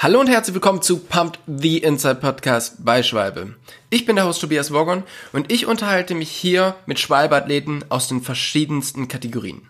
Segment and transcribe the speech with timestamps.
[0.00, 3.56] Hallo und herzlich willkommen zu Pumped the Inside Podcast bei Schwalbe.
[3.90, 8.22] Ich bin der Host Tobias Wogon und ich unterhalte mich hier mit Schwalbe-Athleten aus den
[8.22, 9.68] verschiedensten Kategorien.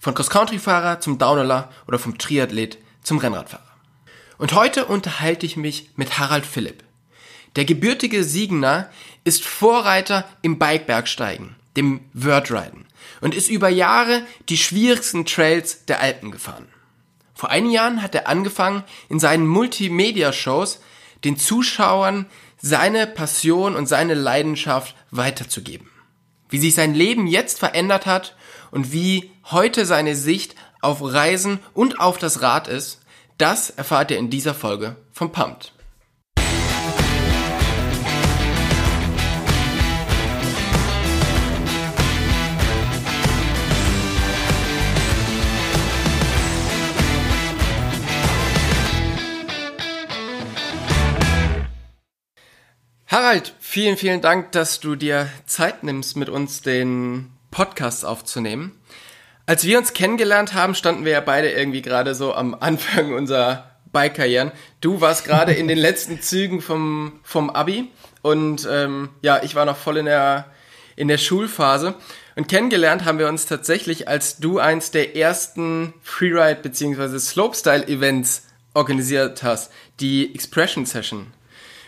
[0.00, 3.62] Von Cross-Country-Fahrer zum Downhiller oder vom Triathlet zum Rennradfahrer.
[4.36, 6.82] Und heute unterhalte ich mich mit Harald Philipp.
[7.54, 8.90] Der gebürtige Siegener
[9.22, 12.86] ist Vorreiter im Bikebergsteigen, dem Wordriden
[13.20, 16.66] und ist über Jahre die schwierigsten Trails der Alpen gefahren.
[17.38, 20.80] Vor einigen Jahren hat er angefangen, in seinen Multimedia-Shows
[21.22, 22.26] den Zuschauern
[22.60, 25.88] seine Passion und seine Leidenschaft weiterzugeben.
[26.48, 28.34] Wie sich sein Leben jetzt verändert hat
[28.72, 33.02] und wie heute seine Sicht auf Reisen und auf das Rad ist,
[33.36, 35.72] das erfahrt ihr in dieser Folge vom Pumped.
[53.10, 58.78] Harald, vielen, vielen Dank, dass du dir Zeit nimmst, mit uns den Podcast aufzunehmen.
[59.46, 63.70] Als wir uns kennengelernt haben, standen wir ja beide irgendwie gerade so am Anfang unserer
[63.92, 64.52] Bike-Karrieren.
[64.82, 69.64] Du warst gerade in den letzten Zügen vom, vom Abi und ähm, ja, ich war
[69.64, 70.44] noch voll in der,
[70.94, 71.94] in der Schulphase.
[72.36, 77.18] Und kennengelernt haben wir uns tatsächlich, als du eins der ersten Freeride- bzw.
[77.18, 78.42] Slopestyle-Events
[78.74, 81.32] organisiert hast, die Expression Session.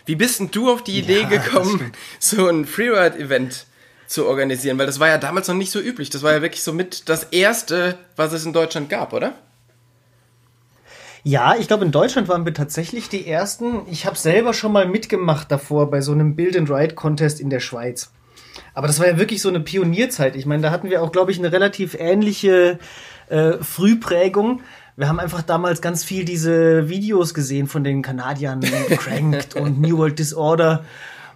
[0.06, 3.66] Wie bist denn du auf die Idee ja, gekommen, so ein Freeride-Event
[4.06, 4.78] zu organisieren?
[4.78, 6.10] Weil das war ja damals noch nicht so üblich.
[6.10, 9.34] Das war ja wirklich so mit das erste, was es in Deutschland gab, oder?
[11.22, 13.82] Ja, ich glaube, in Deutschland waren wir tatsächlich die ersten.
[13.90, 17.50] Ich habe selber schon mal mitgemacht davor bei so einem Build and Ride Contest in
[17.50, 18.10] der Schweiz.
[18.72, 20.34] Aber das war ja wirklich so eine Pionierzeit.
[20.36, 22.78] Ich meine, da hatten wir auch, glaube ich, eine relativ ähnliche
[23.28, 24.62] äh, Frühprägung
[24.96, 28.60] wir haben einfach damals ganz viel diese Videos gesehen von den Kanadiern,
[28.90, 30.84] Cranked und New World Disorder.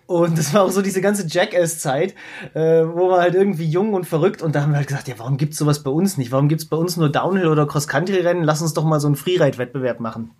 [0.06, 2.14] Und das war auch so diese ganze Jackass-Zeit,
[2.52, 5.14] äh, wo wir halt irgendwie jung und verrückt und da haben wir halt gesagt, ja,
[5.18, 6.30] warum gibt's sowas bei uns nicht?
[6.30, 8.44] Warum gibt's bei uns nur Downhill oder Cross-Country-Rennen?
[8.44, 10.32] Lass uns doch mal so einen Freeride-Wettbewerb machen.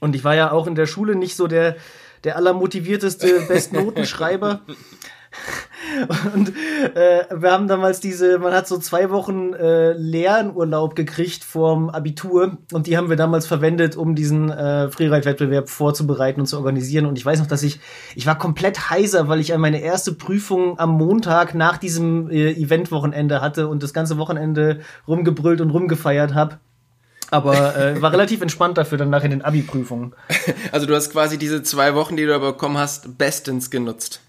[0.00, 1.76] Und ich war ja auch in der Schule nicht so der,
[2.24, 4.62] der allermotivierteste Bestnotenschreiber.
[6.34, 6.52] Und
[6.94, 12.58] äh, wir haben damals diese, man hat so zwei Wochen äh, Lernurlaub gekriegt vorm Abitur
[12.72, 17.06] und die haben wir damals verwendet, um diesen äh, Freeride-Wettbewerb vorzubereiten und zu organisieren.
[17.06, 17.80] Und ich weiß noch, dass ich,
[18.14, 22.52] ich war komplett heiser, weil ich an meine erste Prüfung am Montag nach diesem äh,
[22.52, 26.58] Eventwochenende hatte und das ganze Wochenende rumgebrüllt und rumgefeiert habe
[27.32, 30.14] aber äh, war relativ entspannt dafür dann nachher in den Abi-Prüfungen.
[30.70, 34.20] Also du hast quasi diese zwei Wochen, die du bekommen hast, bestens genutzt.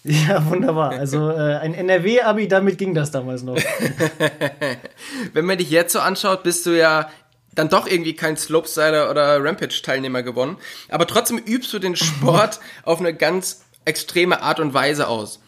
[0.04, 0.92] Ja, wunderbar.
[0.92, 3.56] Also äh, ein NRW-Abi, damit ging das damals noch.
[5.32, 7.10] Wenn man dich jetzt so anschaut, bist du ja
[7.54, 10.56] dann doch irgendwie kein Slopestyler oder Rampage-Teilnehmer gewonnen.
[10.88, 15.40] Aber trotzdem übst du den Sport auf eine ganz extreme Art und Weise aus.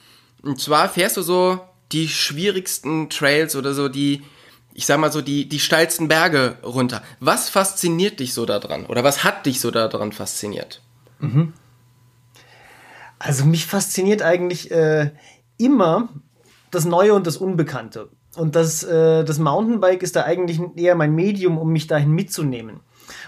[0.43, 1.61] Und zwar fährst du so
[1.93, 4.22] die schwierigsten Trails oder so die,
[4.75, 7.03] ich sag mal so, die, die steilsten Berge runter.
[7.21, 8.87] Was fasziniert dich so daran?
[8.87, 10.81] Oder was hat dich so daran fasziniert?
[11.21, 11.53] Mhm.
[13.20, 15.10] Also mich fasziniert eigentlich äh,
[15.58, 16.08] immer
[16.70, 18.08] das Neue und das Unbekannte.
[18.34, 22.81] Und das, äh, das Mountainbike ist da eigentlich eher mein Medium, um mich dahin mitzunehmen.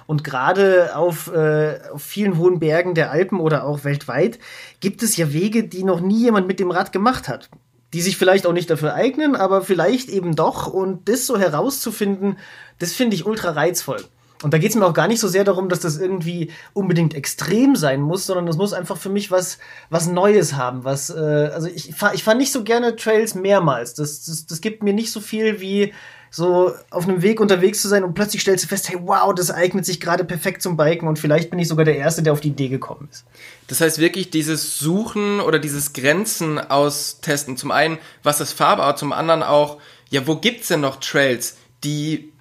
[0.07, 4.39] Und gerade auf, äh, auf vielen hohen Bergen der Alpen oder auch weltweit
[4.81, 7.51] gibt es ja Wege, die noch nie jemand mit dem Rad gemacht hat.
[7.93, 10.69] Die sich vielleicht auch nicht dafür eignen, aber vielleicht eben doch.
[10.69, 12.39] Und das so herauszufinden,
[12.79, 14.03] das finde ich ultra reizvoll.
[14.43, 17.15] Und da geht es mir auch gar nicht so sehr darum, dass das irgendwie unbedingt
[17.15, 19.59] extrem sein muss, sondern es muss einfach für mich was,
[19.91, 20.85] was Neues haben.
[20.85, 23.95] Was, äh, also ich fahre ich fahr nicht so gerne Trails mehrmals.
[23.95, 25.93] Das, das, das gibt mir nicht so viel wie
[26.35, 29.51] so auf einem Weg unterwegs zu sein und plötzlich stellst du fest, hey, wow, das
[29.51, 32.41] eignet sich gerade perfekt zum Biken und vielleicht bin ich sogar der Erste, der auf
[32.41, 33.27] die Idee gekommen ist.
[33.69, 37.59] Das heißt wirklich dieses Suchen oder dieses Grenzen austesten.
[37.59, 39.79] Zum einen, was ist Farbe, aber zum anderen auch,
[40.09, 42.32] ja, wo gibt's denn noch Trails, die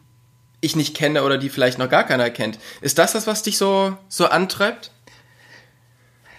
[0.61, 2.59] ich nicht kenne oder die vielleicht noch gar keiner kennt.
[2.81, 4.91] Ist das das, was dich so, so antreibt?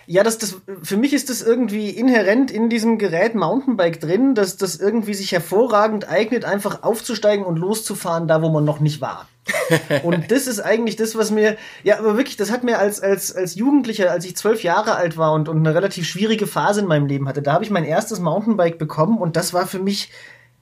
[0.06, 4.56] Ja, das, das, für mich ist das irgendwie inhärent in diesem Gerät Mountainbike drin, dass
[4.56, 9.28] das irgendwie sich hervorragend eignet, einfach aufzusteigen und loszufahren, da wo man noch nicht war.
[10.02, 13.34] und das ist eigentlich das, was mir, ja, aber wirklich, das hat mir als, als,
[13.34, 16.86] als Jugendlicher, als ich zwölf Jahre alt war und, und eine relativ schwierige Phase in
[16.86, 20.10] meinem Leben hatte, da habe ich mein erstes Mountainbike bekommen und das war für mich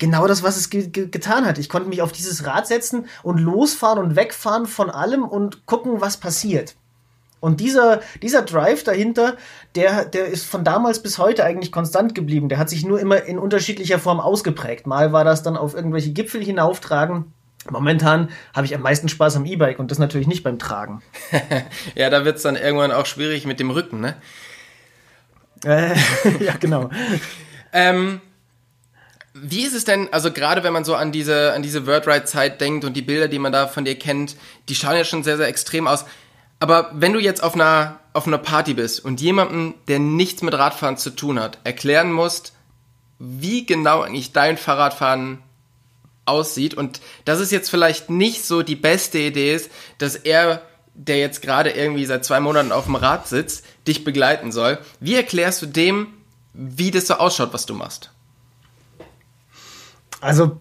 [0.00, 1.58] genau das, was es ge ge getan hat.
[1.58, 6.00] Ich konnte mich auf dieses Rad setzen und losfahren und wegfahren von allem und gucken,
[6.00, 6.74] was passiert.
[7.38, 9.36] Und dieser, dieser Drive dahinter,
[9.74, 12.48] der, der ist von damals bis heute eigentlich konstant geblieben.
[12.48, 14.86] Der hat sich nur immer in unterschiedlicher Form ausgeprägt.
[14.88, 17.32] Mal war das dann auf irgendwelche Gipfel hinauftragen,
[17.68, 21.02] Momentan habe ich am meisten Spaß am E-Bike und das natürlich nicht beim Tragen.
[21.94, 24.16] ja, da wird es dann irgendwann auch schwierig mit dem Rücken, ne?
[25.64, 25.94] Äh,
[26.40, 26.88] ja, genau.
[27.74, 28.22] ähm,
[29.32, 32.84] wie ist es denn, also gerade wenn man so an diese, an diese Wordride-Zeit denkt
[32.84, 34.36] und die Bilder, die man da von dir kennt,
[34.68, 36.04] die schauen ja schon sehr, sehr extrem aus.
[36.58, 40.54] Aber wenn du jetzt auf einer, auf einer Party bist und jemandem, der nichts mit
[40.54, 42.52] Radfahren zu tun hat, erklären musst,
[43.18, 45.38] wie genau eigentlich dein Fahrradfahren
[46.26, 50.62] aussieht und dass es jetzt vielleicht nicht so die beste Idee ist, dass er,
[50.94, 54.78] der jetzt gerade irgendwie seit zwei Monaten auf dem Rad sitzt, dich begleiten soll.
[54.98, 56.08] Wie erklärst du dem,
[56.52, 58.10] wie das so ausschaut, was du machst?
[60.20, 60.60] Also,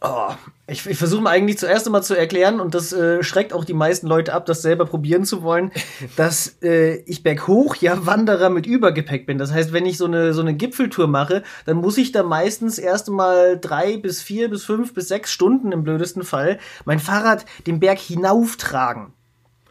[0.00, 0.32] oh,
[0.66, 4.06] ich, ich versuche eigentlich zuerst einmal zu erklären, und das äh, schreckt auch die meisten
[4.06, 5.70] Leute ab, das selber probieren zu wollen,
[6.16, 9.38] dass äh, ich berghoch ja Wanderer mit Übergepäck bin.
[9.38, 12.78] Das heißt, wenn ich so eine, so eine Gipfeltour mache, dann muss ich da meistens
[12.78, 17.44] erst einmal drei bis vier bis fünf bis sechs Stunden im blödesten Fall mein Fahrrad
[17.66, 19.12] den Berg hinauftragen.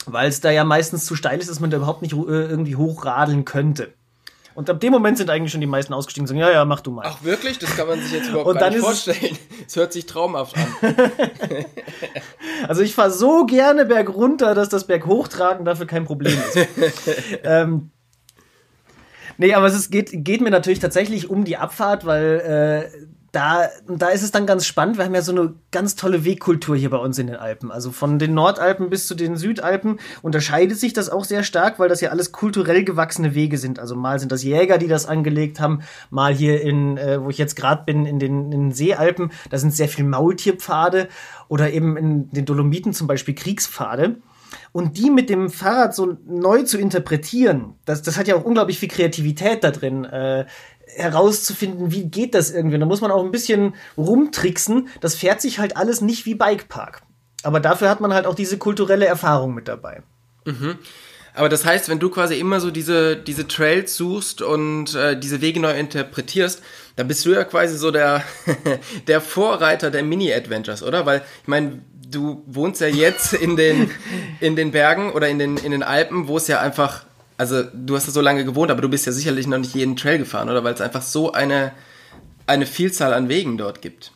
[0.06, 2.76] Weil es da ja meistens zu steil ist, dass man da überhaupt nicht äh, irgendwie
[2.76, 3.94] hochradeln könnte.
[4.56, 6.82] Und ab dem Moment sind eigentlich schon die meisten ausgestiegen und sagen, ja, ja, mach
[6.82, 7.06] du mal.
[7.08, 7.58] Ach wirklich?
[7.58, 9.38] Das kann man sich jetzt überhaupt und gar nicht vorstellen.
[9.68, 10.96] Es hört sich traumhaft an.
[12.68, 16.68] also ich fahre so gerne berg runter, dass das Berg hochtragen dafür kein Problem ist.
[17.44, 17.92] ähm,
[19.38, 23.68] nee, aber es ist, geht, geht mir natürlich tatsächlich um die Abfahrt, weil äh, da,
[23.88, 24.98] da ist es dann ganz spannend.
[24.98, 27.72] Wir haben ja so eine ganz tolle Wegkultur hier bei uns in den Alpen.
[27.72, 31.90] Also von den Nordalpen bis zu den Südalpen unterscheidet sich das auch sehr stark, weil
[31.90, 33.80] das ja alles kulturell gewachsene Wege sind.
[33.80, 35.82] Also mal sind das Jäger, die das angelegt haben,
[36.12, 39.58] mal hier in, äh, wo ich jetzt gerade bin, in den, in den Seealpen, da
[39.58, 41.08] sind sehr viel Maultierpfade
[41.48, 44.18] oder eben in den Dolomiten zum Beispiel Kriegspfade.
[44.72, 48.80] Und die mit dem Fahrrad so neu zu interpretieren, das, das hat ja auch unglaublich
[48.80, 50.06] viel Kreativität da drin.
[50.06, 50.46] Äh,
[50.96, 52.78] herauszufinden, wie geht das irgendwie.
[52.78, 54.90] Da muss man auch ein bisschen rumtricksen.
[55.02, 57.02] Das fährt sich halt alles nicht wie Bikepark.
[57.44, 60.04] Aber dafür hat man halt auch diese kulturelle Erfahrung mit dabei.
[60.46, 60.78] Mhm.
[61.36, 65.42] Aber das heißt, wenn du quasi immer so diese, diese Trails suchst und äh, diese
[65.42, 66.62] Wege neu interpretierst,
[66.96, 68.24] dann bist du ja quasi so der,
[69.08, 71.06] der Vorreiter der Mini-Adventures, oder?
[71.06, 73.90] Weil, ich meine, du wohnst ja jetzt in den,
[74.40, 77.06] in den Bergen oder in den, in den Alpen, wo es ja einfach
[77.44, 79.98] also du hast da so lange gewohnt, aber du bist ja sicherlich noch nicht jeden
[79.98, 80.64] Trail gefahren, oder?
[80.64, 81.74] Weil es einfach so eine,
[82.48, 84.14] eine Vielzahl an Wegen dort gibt.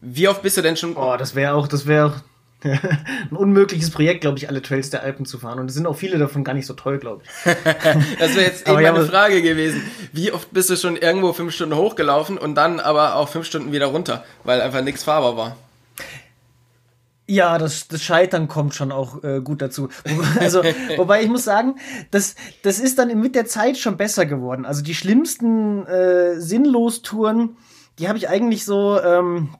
[0.00, 0.96] Wie oft bist du denn schon?
[0.96, 2.22] Oh, das wäre auch, das wäre
[2.62, 5.58] ein unmögliches Projekt, glaube ich, alle Trails der Alpen zu fahren.
[5.58, 7.54] Und es sind auch viele davon gar nicht so toll, glaube ich.
[8.18, 9.82] das wäre jetzt eben meine Frage gewesen.
[10.14, 13.72] Wie oft bist du schon irgendwo fünf Stunden hochgelaufen und dann aber auch fünf Stunden
[13.72, 15.56] wieder runter, weil einfach nichts fahrbar war?
[17.30, 19.88] Ja, das, das Scheitern kommt schon auch äh, gut dazu.
[20.40, 20.62] Also,
[20.96, 21.74] wobei ich muss sagen,
[22.10, 24.64] das, das ist dann mit der Zeit schon besser geworden.
[24.64, 27.56] Also die schlimmsten äh, Sinnlos-Touren,
[27.98, 29.50] die habe ich eigentlich so, ähm,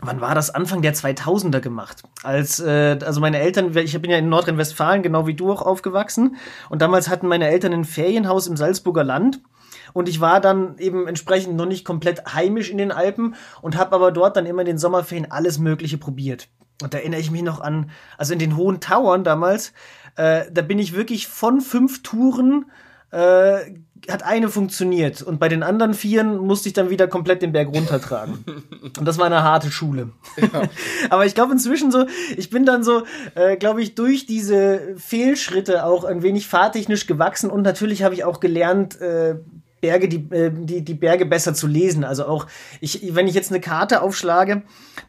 [0.00, 0.50] wann war das?
[0.50, 2.04] Anfang der 2000er gemacht.
[2.22, 6.36] Als, äh, also meine Eltern, ich bin ja in Nordrhein-Westfalen, genau wie du auch aufgewachsen.
[6.70, 9.40] Und damals hatten meine Eltern ein Ferienhaus im Salzburger Land.
[9.92, 13.96] Und ich war dann eben entsprechend noch nicht komplett heimisch in den Alpen und habe
[13.96, 16.48] aber dort dann immer in den Sommerferien alles Mögliche probiert.
[16.82, 19.72] Und da erinnere ich mich noch an, also in den hohen Towern damals,
[20.16, 22.66] äh, da bin ich wirklich von fünf Touren
[23.10, 23.58] äh,
[24.10, 27.68] hat eine funktioniert und bei den anderen vieren musste ich dann wieder komplett den Berg
[27.68, 28.44] runtertragen.
[28.98, 30.10] und das war eine harte Schule.
[30.36, 30.62] Ja.
[31.10, 32.06] Aber ich glaube inzwischen so,
[32.36, 37.50] ich bin dann so, äh, glaube ich, durch diese Fehlschritte auch ein wenig fahrtechnisch gewachsen
[37.50, 39.36] und natürlich habe ich auch gelernt, äh,
[39.80, 42.04] Berge, die, äh, die, die Berge besser zu lesen.
[42.04, 42.46] Also auch,
[42.80, 44.62] ich, wenn ich jetzt eine Karte aufschlage,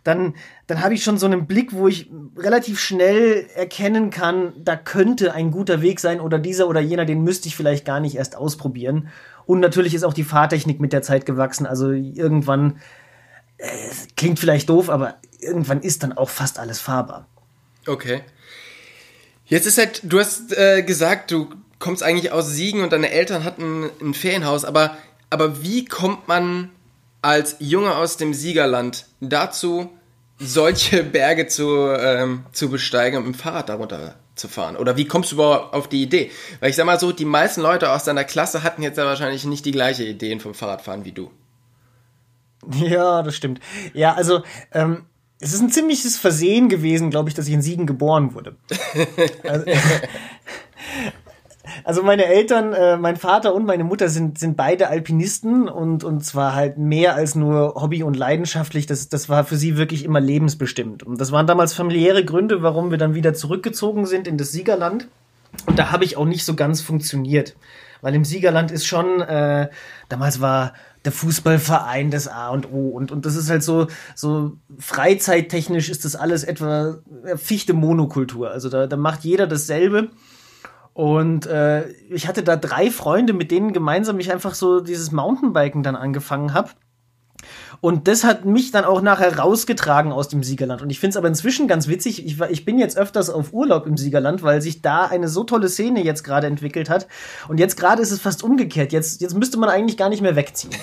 [0.03, 0.35] dann,
[0.67, 5.33] dann habe ich schon so einen Blick, wo ich relativ schnell erkennen kann, da könnte
[5.33, 8.35] ein guter Weg sein oder dieser oder jener, den müsste ich vielleicht gar nicht erst
[8.35, 9.09] ausprobieren.
[9.45, 11.65] Und natürlich ist auch die Fahrtechnik mit der Zeit gewachsen.
[11.65, 12.79] Also irgendwann,
[13.57, 13.67] äh,
[14.15, 17.27] klingt vielleicht doof, aber irgendwann ist dann auch fast alles fahrbar.
[17.87, 18.21] Okay.
[19.45, 21.47] Jetzt ist halt, du hast äh, gesagt, du
[21.79, 24.97] kommst eigentlich aus Siegen und deine Eltern hatten ein Ferienhaus, aber,
[25.29, 26.71] aber wie kommt man
[27.21, 29.89] als Junge aus dem Siegerland dazu,
[30.39, 34.77] solche Berge zu, ähm, zu besteigen und mit dem Fahrrad darunter zu fahren?
[34.77, 36.31] Oder wie kommst du überhaupt auf die Idee?
[36.59, 39.45] Weil ich sag mal so, die meisten Leute aus deiner Klasse hatten jetzt ja wahrscheinlich
[39.45, 41.31] nicht die gleiche Ideen vom Fahrradfahren wie du.
[42.73, 43.61] Ja, das stimmt.
[43.93, 44.43] Ja, also,
[44.73, 45.05] ähm,
[45.39, 48.57] es ist ein ziemliches Versehen gewesen, glaube ich, dass ich in Siegen geboren wurde.
[49.43, 49.65] also,
[51.83, 56.23] also meine Eltern, äh, mein Vater und meine Mutter sind, sind beide Alpinisten und, und
[56.23, 58.85] zwar halt mehr als nur Hobby und leidenschaftlich.
[58.85, 61.03] Das, das war für sie wirklich immer lebensbestimmt.
[61.03, 65.07] Und das waren damals familiäre Gründe, warum wir dann wieder zurückgezogen sind in das Siegerland.
[65.65, 67.55] Und da habe ich auch nicht so ganz funktioniert.
[68.01, 69.69] Weil im Siegerland ist schon, äh,
[70.09, 70.73] damals war
[71.05, 72.89] der Fußballverein das A und O.
[72.89, 76.97] Und, und das ist halt so, so freizeittechnisch ist das alles etwa
[77.35, 78.51] fichte Monokultur.
[78.51, 80.09] Also da, da macht jeder dasselbe.
[80.97, 85.83] Und äh, ich hatte da drei Freunde, mit denen gemeinsam ich einfach so dieses Mountainbiken
[85.83, 86.71] dann angefangen habe.
[87.81, 90.81] Und das hat mich dann auch nachher rausgetragen aus dem Siegerland.
[90.81, 92.25] Und ich finde es aber inzwischen ganz witzig.
[92.25, 95.69] Ich, ich bin jetzt öfters auf Urlaub im Siegerland, weil sich da eine so tolle
[95.69, 97.05] Szene jetzt gerade entwickelt hat.
[97.47, 98.91] Und jetzt gerade ist es fast umgekehrt.
[98.91, 100.73] Jetzt, jetzt müsste man eigentlich gar nicht mehr wegziehen.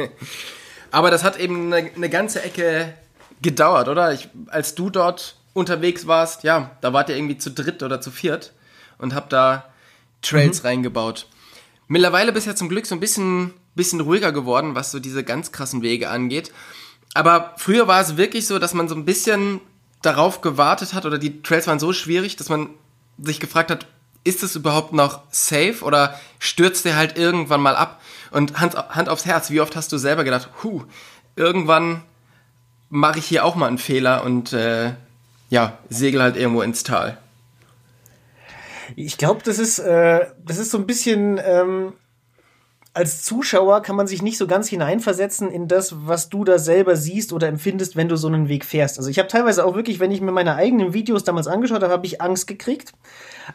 [0.90, 2.92] aber das hat eben eine, eine ganze Ecke
[3.40, 4.12] gedauert, oder?
[4.12, 8.10] Ich, als du dort unterwegs warst, ja, da wart ihr irgendwie zu dritt oder zu
[8.10, 8.52] viert
[8.98, 9.64] und habt da
[10.22, 10.68] Trails mhm.
[10.68, 11.26] reingebaut.
[11.88, 15.24] Mittlerweile bist du ja zum Glück so ein bisschen bisschen ruhiger geworden, was so diese
[15.24, 16.52] ganz krassen Wege angeht.
[17.14, 19.60] Aber früher war es wirklich so, dass man so ein bisschen
[20.02, 22.70] darauf gewartet hat oder die Trails waren so schwierig, dass man
[23.18, 23.86] sich gefragt hat,
[24.24, 28.00] ist es überhaupt noch safe oder stürzt der halt irgendwann mal ab?
[28.30, 30.82] Und Hand, Hand aufs Herz, wie oft hast du selber gedacht, huh,
[31.36, 32.02] irgendwann
[32.90, 34.94] mache ich hier auch mal einen Fehler und äh,
[35.50, 37.18] ja, segel halt irgendwo ins Tal.
[38.96, 41.94] Ich glaube, das ist äh, das ist so ein bisschen ähm,
[42.94, 46.94] als Zuschauer kann man sich nicht so ganz hineinversetzen in das, was du da selber
[46.94, 48.98] siehst oder empfindest, wenn du so einen Weg fährst.
[48.98, 51.92] Also ich habe teilweise auch wirklich, wenn ich mir meine eigenen Videos damals angeschaut habe,
[51.92, 52.92] habe ich Angst gekriegt.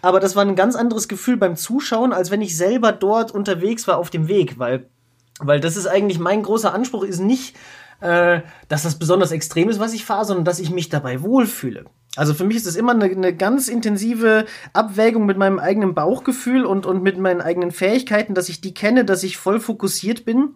[0.01, 3.87] Aber das war ein ganz anderes Gefühl beim Zuschauen, als wenn ich selber dort unterwegs
[3.87, 4.89] war auf dem Weg, weil,
[5.39, 7.55] weil das ist eigentlich mein großer Anspruch, ist nicht,
[8.01, 11.85] äh, dass das besonders extrem ist, was ich fahre, sondern dass ich mich dabei wohlfühle.
[12.15, 16.65] Also für mich ist es immer eine, eine, ganz intensive Abwägung mit meinem eigenen Bauchgefühl
[16.65, 20.55] und, und mit meinen eigenen Fähigkeiten, dass ich die kenne, dass ich voll fokussiert bin,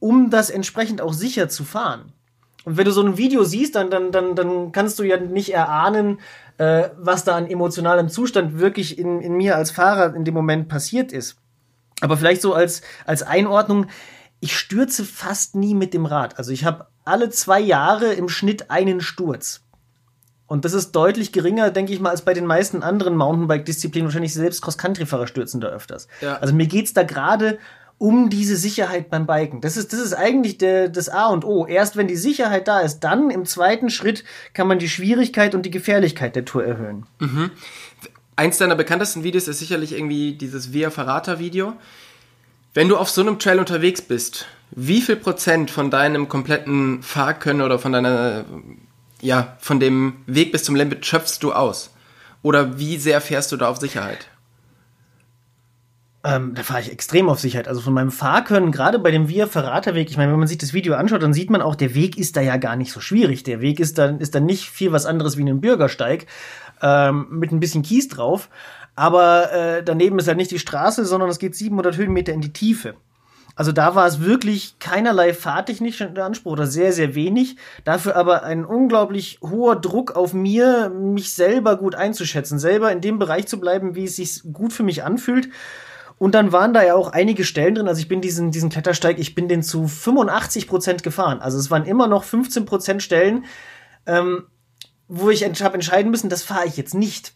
[0.00, 2.12] um das entsprechend auch sicher zu fahren.
[2.64, 5.54] Und wenn du so ein Video siehst, dann, dann, dann, dann kannst du ja nicht
[5.54, 6.18] erahnen,
[6.58, 10.68] äh, was da an emotionalem Zustand wirklich in, in mir als Fahrer in dem Moment
[10.68, 11.36] passiert ist.
[12.00, 13.86] Aber vielleicht so als, als Einordnung,
[14.40, 16.38] ich stürze fast nie mit dem Rad.
[16.38, 19.65] Also ich habe alle zwei Jahre im Schnitt einen Sturz.
[20.46, 24.06] Und das ist deutlich geringer, denke ich mal, als bei den meisten anderen Mountainbike-Disziplinen.
[24.06, 26.06] Wahrscheinlich selbst Cross-Country-Fahrer stürzen da öfters.
[26.20, 26.36] Ja.
[26.36, 27.58] Also mir geht's da gerade
[27.98, 29.60] um diese Sicherheit beim Biken.
[29.60, 31.66] Das ist, das ist eigentlich der, das A und O.
[31.66, 34.22] Erst wenn die Sicherheit da ist, dann im zweiten Schritt
[34.52, 37.06] kann man die Schwierigkeit und die Gefährlichkeit der Tour erhöhen.
[37.18, 37.50] Mhm.
[38.36, 41.72] Eins deiner bekanntesten Videos ist sicherlich irgendwie dieses Via Ferrata Video.
[42.74, 47.62] Wenn du auf so einem Trail unterwegs bist, wie viel Prozent von deinem kompletten Fahrkönnen
[47.62, 48.44] oder von deiner
[49.26, 51.90] ja, von dem Weg bis zum Limit schöpfst du aus?
[52.42, 54.28] Oder wie sehr fährst du da auf Sicherheit?
[56.22, 57.66] Ähm, da fahre ich extrem auf Sicherheit.
[57.66, 60.72] Also von meinem Fahrkönnen, gerade bei dem Via Ferrata-Weg, ich meine, wenn man sich das
[60.72, 63.42] Video anschaut, dann sieht man auch, der Weg ist da ja gar nicht so schwierig.
[63.42, 66.26] Der Weg ist dann, ist dann nicht viel was anderes wie ein Bürgersteig
[66.80, 68.48] ähm, mit ein bisschen Kies drauf.
[68.94, 72.52] Aber äh, daneben ist halt nicht die Straße, sondern es geht 700 Höhenmeter in die
[72.52, 72.94] Tiefe.
[73.56, 77.56] Also da war es wirklich keinerlei fahrtechnischen Anspruch oder sehr, sehr wenig.
[77.84, 83.18] Dafür aber ein unglaublich hoher Druck auf mir, mich selber gut einzuschätzen, selber in dem
[83.18, 85.48] Bereich zu bleiben, wie es sich gut für mich anfühlt.
[86.18, 87.88] Und dann waren da ja auch einige Stellen drin.
[87.88, 91.40] Also ich bin diesen, diesen Klettersteig, ich bin den zu 85 Prozent gefahren.
[91.40, 93.46] Also es waren immer noch 15 Prozent Stellen,
[94.06, 94.44] ähm,
[95.08, 97.32] wo ich habe entscheiden müssen, das fahre ich jetzt nicht.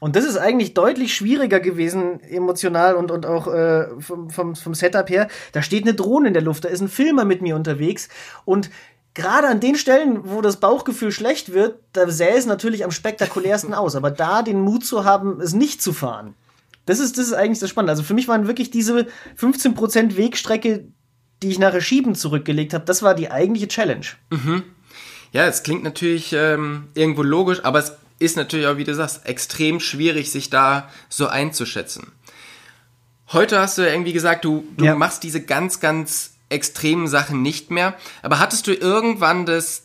[0.00, 4.74] Und das ist eigentlich deutlich schwieriger gewesen, emotional und, und auch äh, vom, vom, vom
[4.74, 5.28] Setup her.
[5.52, 8.08] Da steht eine Drohne in der Luft, da ist ein Filmer mit mir unterwegs
[8.44, 8.70] und
[9.14, 13.72] gerade an den Stellen, wo das Bauchgefühl schlecht wird, da sähe es natürlich am spektakulärsten
[13.74, 13.96] aus.
[13.96, 16.34] Aber da den Mut zu haben, es nicht zu fahren,
[16.86, 17.92] das ist, das ist eigentlich das Spannende.
[17.92, 19.06] Also für mich waren wirklich diese
[19.38, 20.88] 15% Wegstrecke,
[21.42, 24.06] die ich nachher schieben zurückgelegt habe, das war die eigentliche Challenge.
[24.30, 24.64] Mhm.
[25.32, 29.26] Ja, es klingt natürlich ähm, irgendwo logisch, aber es ist natürlich auch, wie du sagst,
[29.26, 32.12] extrem schwierig, sich da so einzuschätzen.
[33.32, 34.94] Heute hast du ja irgendwie gesagt, du, du ja.
[34.94, 37.94] machst diese ganz, ganz extremen Sachen nicht mehr.
[38.22, 39.84] Aber hattest du irgendwann das,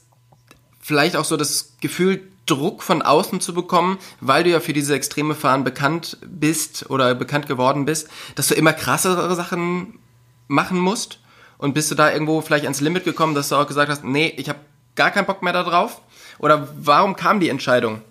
[0.79, 4.95] vielleicht auch so das Gefühl, Druck von außen zu bekommen, weil du ja für diese
[4.95, 10.00] extreme Fahren bekannt bist oder bekannt geworden bist, dass du immer krassere Sachen
[10.48, 11.19] machen musst?
[11.57, 14.33] Und bist du da irgendwo vielleicht ans Limit gekommen, dass du auch gesagt hast, nee,
[14.38, 14.59] ich habe
[14.95, 16.01] gar keinen Bock mehr da drauf?
[16.39, 18.01] Oder warum kam die Entscheidung?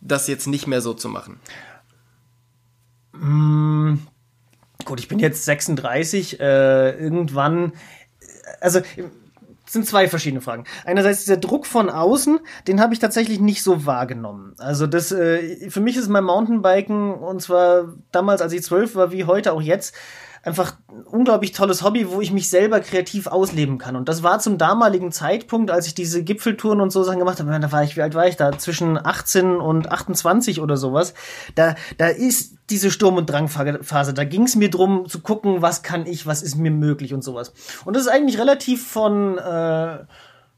[0.00, 1.40] Das jetzt nicht mehr so zu machen?
[3.12, 3.94] Mm,
[4.84, 6.40] gut, ich bin jetzt 36.
[6.40, 7.72] Äh, irgendwann,
[8.60, 8.80] also
[9.66, 10.64] sind zwei verschiedene Fragen.
[10.84, 14.54] Einerseits dieser Druck von außen, den habe ich tatsächlich nicht so wahrgenommen.
[14.58, 19.12] Also das, äh, für mich ist mein Mountainbiken und zwar damals, als ich zwölf war,
[19.12, 19.94] wie heute auch jetzt,
[20.42, 23.96] einfach ein unglaublich tolles Hobby, wo ich mich selber kreativ ausleben kann.
[23.96, 27.58] Und das war zum damaligen Zeitpunkt, als ich diese Gipfeltouren und so Sachen gemacht habe,
[27.58, 28.56] da war ich, wie alt war ich da?
[28.56, 31.14] Zwischen 18 und 28 oder sowas.
[31.54, 34.14] Da, da ist diese Sturm- und Drangphase.
[34.14, 37.22] Da ging es mir drum zu gucken, was kann ich, was ist mir möglich und
[37.22, 37.52] sowas.
[37.84, 39.98] Und das ist eigentlich relativ von, äh,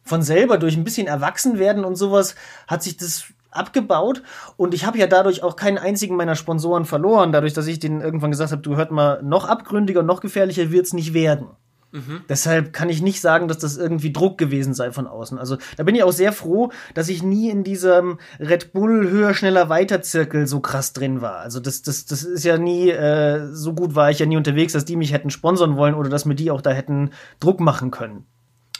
[0.02, 2.34] von selber durch ein bisschen Erwachsenwerden und sowas
[2.66, 4.22] hat sich das abgebaut
[4.56, 8.00] und ich habe ja dadurch auch keinen einzigen meiner Sponsoren verloren, dadurch, dass ich denen
[8.00, 11.48] irgendwann gesagt habe, du hört mal, noch abgründiger, noch gefährlicher wird's nicht werden.
[11.92, 12.22] Mhm.
[12.28, 15.38] Deshalb kann ich nicht sagen, dass das irgendwie Druck gewesen sei von außen.
[15.38, 19.34] Also da bin ich auch sehr froh, dass ich nie in diesem Red Bull höher,
[19.34, 21.38] schneller, weiter Zirkel so krass drin war.
[21.38, 24.72] Also das, das, das ist ja nie, äh, so gut war ich ja nie unterwegs,
[24.72, 27.90] dass die mich hätten sponsern wollen oder dass mir die auch da hätten Druck machen
[27.90, 28.24] können.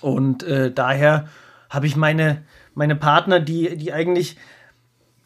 [0.00, 1.26] Und äh, daher
[1.68, 2.42] habe ich meine,
[2.74, 4.36] meine Partner, die, die eigentlich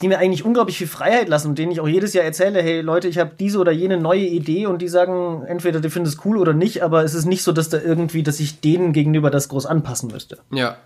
[0.05, 2.83] die mir eigentlich unglaublich viel Freiheit lassen und denen ich auch jedes Jahr erzähle, hey
[2.83, 6.27] Leute, ich habe diese oder jene neue Idee und die sagen, entweder die finden es
[6.27, 9.31] cool oder nicht, aber es ist nicht so, dass da irgendwie, dass ich denen gegenüber
[9.31, 10.41] das groß anpassen müsste.
[10.53, 10.77] Ja.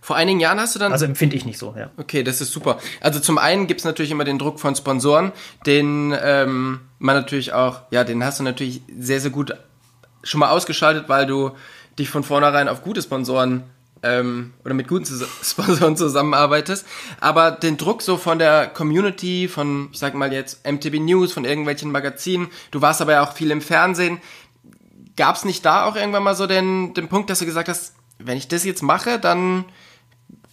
[0.00, 0.92] Vor einigen Jahren hast du dann.
[0.92, 1.90] Also empfinde ich nicht so, ja.
[1.96, 2.78] Okay, das ist super.
[3.00, 5.32] Also zum einen gibt's natürlich immer den Druck von Sponsoren,
[5.66, 9.56] den ähm, man natürlich auch, ja, den hast du natürlich sehr, sehr gut
[10.22, 11.50] schon mal ausgeschaltet, weil du
[11.98, 13.64] dich von vornherein auf gute Sponsoren
[14.02, 15.06] ähm, oder mit guten
[15.42, 16.86] Sponsoren zusammenarbeitest,
[17.20, 21.44] aber den Druck so von der Community, von, ich sag mal jetzt MTV News, von
[21.44, 24.20] irgendwelchen Magazinen, du warst aber ja auch viel im Fernsehen,
[25.16, 27.94] gab es nicht da auch irgendwann mal so den, den Punkt, dass du gesagt hast,
[28.18, 29.64] wenn ich das jetzt mache, dann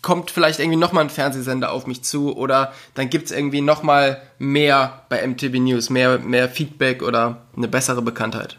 [0.01, 5.03] kommt vielleicht irgendwie nochmal ein Fernsehsender auf mich zu oder dann gibt's irgendwie nochmal mehr
[5.09, 8.57] bei MTV News, mehr, mehr Feedback oder eine bessere Bekanntheit?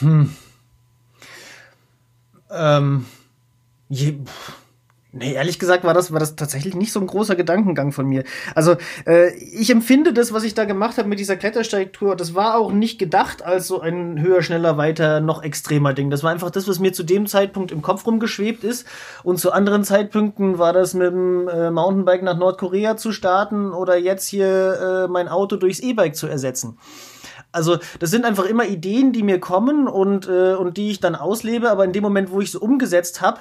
[0.00, 0.36] Hm.
[2.52, 3.06] Ähm,
[3.88, 4.18] je,
[5.14, 8.24] Nee, ehrlich gesagt war das, war das tatsächlich nicht so ein großer Gedankengang von mir.
[8.54, 12.56] Also, äh, ich empfinde das, was ich da gemacht habe mit dieser Klettersteigtour, das war
[12.56, 16.08] auch nicht gedacht als so ein höher, schneller, weiter, noch extremer Ding.
[16.08, 18.86] Das war einfach das, was mir zu dem Zeitpunkt im Kopf rumgeschwebt ist.
[19.22, 23.98] Und zu anderen Zeitpunkten war das mit dem äh, Mountainbike nach Nordkorea zu starten oder
[23.98, 26.78] jetzt hier äh, mein Auto durchs E-Bike zu ersetzen.
[27.52, 31.14] Also das sind einfach immer Ideen, die mir kommen und, äh, und die ich dann
[31.14, 33.40] auslebe, aber in dem Moment, wo ich sie umgesetzt habe,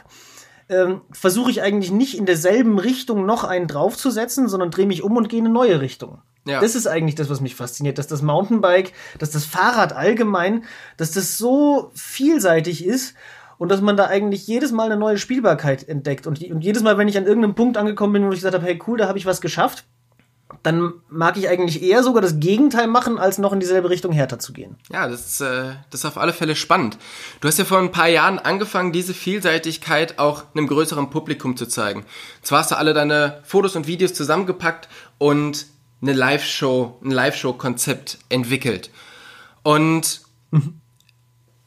[0.70, 5.18] ähm, versuche ich eigentlich nicht in derselben Richtung noch einen draufzusetzen, sondern drehe mich um
[5.18, 6.22] und gehe in eine neue Richtung.
[6.46, 6.60] Ja.
[6.60, 10.64] Das ist eigentlich das, was mich fasziniert, dass das Mountainbike, dass das Fahrrad allgemein,
[10.98, 13.16] dass das so vielseitig ist
[13.58, 16.26] und dass man da eigentlich jedes Mal eine neue Spielbarkeit entdeckt.
[16.26, 18.66] Und, und jedes Mal, wenn ich an irgendeinem Punkt angekommen bin, wo ich gesagt habe,
[18.66, 19.86] hey cool, da habe ich was geschafft,
[20.64, 24.40] dann mag ich eigentlich eher sogar das Gegenteil machen, als noch in dieselbe Richtung härter
[24.40, 24.76] zu gehen.
[24.92, 26.98] Ja, das ist, äh, das ist auf alle Fälle spannend.
[27.40, 31.66] Du hast ja vor ein paar Jahren angefangen, diese Vielseitigkeit auch einem größeren Publikum zu
[31.66, 32.06] zeigen.
[32.42, 34.88] Zwar hast du alle deine Fotos und Videos zusammengepackt
[35.18, 35.68] und
[36.02, 38.90] eine Live-Show, ein Live-Show-Konzept entwickelt.
[39.64, 40.82] Und mhm.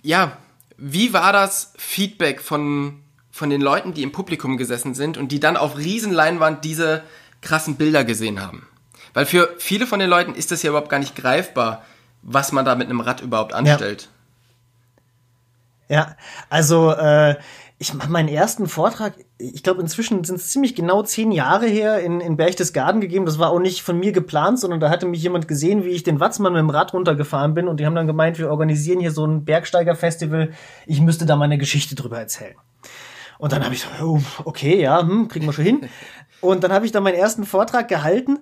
[0.03, 0.37] ja,
[0.77, 5.41] wie war das Feedback von, von den Leuten, die im Publikum gesessen sind und die
[5.41, 7.05] dann auf Riesenleinwand diese
[7.41, 8.67] krassen Bilder gesehen haben?
[9.15, 11.85] Weil für viele von den Leuten ist das ja überhaupt gar nicht greifbar,
[12.23, 14.09] was man da mit einem Rad überhaupt anstellt.
[15.89, 16.17] Ja, ja
[16.51, 17.37] also äh,
[17.79, 22.01] ich mache meinen ersten Vortrag, ich glaube inzwischen sind es ziemlich genau zehn Jahre her,
[22.01, 23.27] in, in Berchtesgaden gegeben.
[23.27, 26.03] Das war auch nicht von mir geplant, sondern da hatte mich jemand gesehen, wie ich
[26.03, 29.11] den Watzmann mit dem Rad runtergefahren bin und die haben dann gemeint, wir organisieren hier
[29.13, 30.53] so ein Bergsteigerfestival.
[30.87, 32.57] Ich müsste da meine Geschichte drüber erzählen.
[33.39, 35.89] Und dann habe ich so, oh, okay, ja, hm, kriegen wir schon hin.
[36.41, 38.39] Und dann habe ich da meinen ersten Vortrag gehalten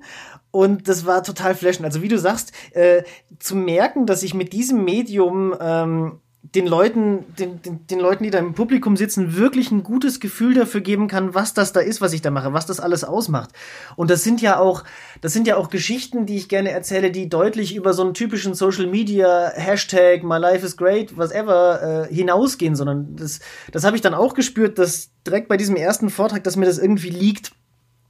[0.53, 1.85] und das war total flashend.
[1.85, 3.03] Also wie du sagst, äh,
[3.41, 8.31] zu merken, dass ich mit diesem Medium ähm, den Leuten, den, den, den Leuten, die
[8.31, 12.01] da im Publikum sitzen, wirklich ein gutes Gefühl dafür geben kann, was das da ist,
[12.01, 13.51] was ich da mache, was das alles ausmacht.
[13.97, 14.85] Und das sind ja auch,
[15.21, 18.55] das sind ja auch Geschichten, die ich gerne erzähle, die deutlich über so einen typischen
[18.55, 23.39] Social Media Hashtag My Life is Great, whatever äh, hinausgehen, sondern das,
[23.71, 26.79] das habe ich dann auch gespürt, dass direkt bei diesem ersten Vortrag, dass mir das
[26.79, 27.53] irgendwie liegt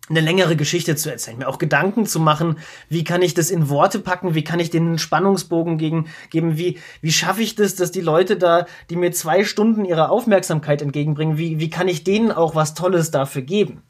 [0.09, 3.69] eine längere Geschichte zu erzählen, mir auch Gedanken zu machen, wie kann ich das in
[3.69, 7.93] Worte packen, wie kann ich den Spannungsbogen gegen, geben, wie, wie schaffe ich das, dass
[7.93, 12.33] die Leute da, die mir zwei Stunden ihre Aufmerksamkeit entgegenbringen, wie, wie kann ich denen
[12.33, 13.83] auch was Tolles dafür geben?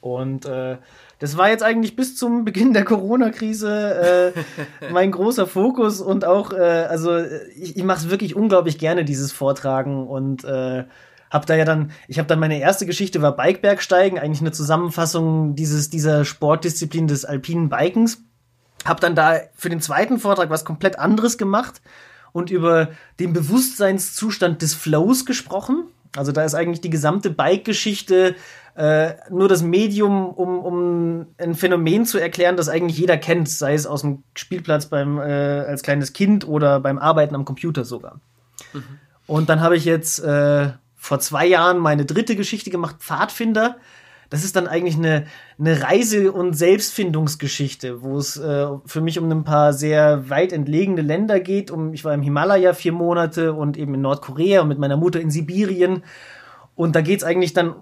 [0.00, 0.76] Und äh,
[1.18, 6.52] das war jetzt eigentlich bis zum Beginn der Corona-Krise äh, mein großer Fokus und auch,
[6.52, 7.16] äh, also
[7.56, 10.84] ich, ich mache es wirklich unglaublich gerne, dieses Vortragen und äh,
[11.34, 15.56] hab da ja dann, ich habe dann meine erste Geschichte war Bikebergsteigen, eigentlich eine Zusammenfassung
[15.56, 18.22] dieses dieser Sportdisziplin des alpinen Bikens.
[18.84, 21.82] Hab dann da für den zweiten Vortrag was komplett anderes gemacht
[22.30, 25.88] und über den Bewusstseinszustand des Flows gesprochen.
[26.14, 28.36] Also da ist eigentlich die gesamte Bike-Geschichte
[28.76, 33.74] äh, nur das Medium, um, um ein Phänomen zu erklären, das eigentlich jeder kennt, sei
[33.74, 38.20] es aus dem Spielplatz beim, äh, als kleines Kind oder beim Arbeiten am Computer sogar.
[38.72, 38.82] Mhm.
[39.26, 40.70] Und dann habe ich jetzt äh,
[41.04, 43.76] vor zwei Jahren meine dritte Geschichte gemacht, Pfadfinder.
[44.30, 45.26] Das ist dann eigentlich eine,
[45.58, 51.02] eine Reise- und Selbstfindungsgeschichte, wo es äh, für mich um ein paar sehr weit entlegene
[51.02, 51.70] Länder geht.
[51.70, 55.20] Um, ich war im Himalaya vier Monate und eben in Nordkorea und mit meiner Mutter
[55.20, 56.04] in Sibirien.
[56.74, 57.74] Und da geht es eigentlich dann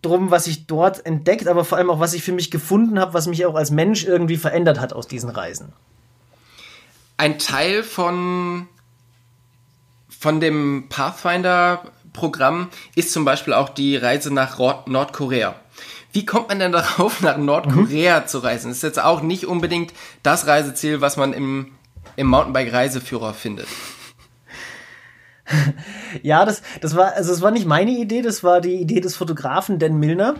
[0.00, 3.12] drum, was ich dort entdeckt, aber vor allem auch, was ich für mich gefunden habe,
[3.12, 5.74] was mich auch als Mensch irgendwie verändert hat aus diesen Reisen.
[7.18, 8.68] Ein Teil von,
[10.08, 10.86] von dem
[12.12, 15.54] Pathfinder-Programm ist zum Beispiel auch die Reise nach Nordkorea.
[16.12, 18.26] Wie kommt man denn darauf, nach Nordkorea mhm.
[18.26, 18.68] zu reisen?
[18.68, 19.92] Das ist jetzt auch nicht unbedingt
[20.22, 21.72] das Reiseziel, was man im,
[22.16, 23.68] im Mountainbike-Reiseführer findet.
[26.22, 29.16] ja, das, das war, also es war nicht meine Idee, das war die Idee des
[29.16, 30.36] Fotografen Dan Milner,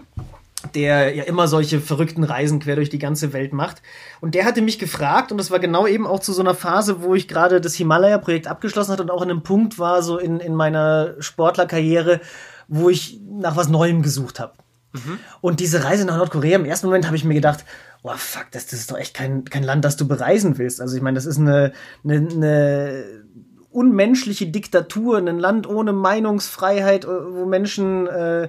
[0.74, 3.82] der ja immer solche verrückten Reisen quer durch die ganze Welt macht.
[4.20, 7.02] Und der hatte mich gefragt, und das war genau eben auch zu so einer Phase,
[7.02, 10.40] wo ich gerade das Himalaya-Projekt abgeschlossen hatte und auch in einem Punkt war, so in,
[10.40, 12.20] in meiner Sportlerkarriere,
[12.68, 14.52] wo ich nach was Neuem gesucht habe.
[14.92, 15.18] Mhm.
[15.40, 17.64] Und diese Reise nach Nordkorea, im ersten Moment habe ich mir gedacht,
[18.02, 20.80] oh fuck, das, das ist doch echt kein, kein Land, das du bereisen willst.
[20.80, 21.72] Also ich meine, das ist eine,
[22.04, 23.04] eine, eine
[23.70, 28.48] unmenschliche Diktatur, ein Land ohne Meinungsfreiheit, äh, wo Menschen, äh,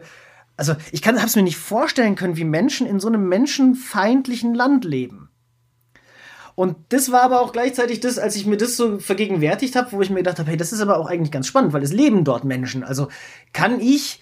[0.62, 4.86] also ich kann, hab's mir nicht vorstellen können, wie Menschen in so einem menschenfeindlichen Land
[4.86, 5.30] leben.
[6.54, 10.02] Und das war aber auch gleichzeitig das, als ich mir das so vergegenwärtigt habe, wo
[10.04, 12.24] ich mir gedacht habe, hey, das ist aber auch eigentlich ganz spannend, weil es leben
[12.24, 12.84] dort Menschen.
[12.84, 13.08] Also
[13.54, 14.20] kann ich,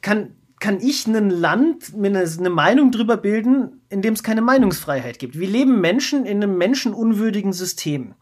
[0.00, 4.42] kann, kann ich ein Land mir eine, eine Meinung drüber bilden, in dem es keine
[4.42, 5.40] Meinungsfreiheit gibt?
[5.40, 8.14] Wie leben Menschen in einem menschenunwürdigen System?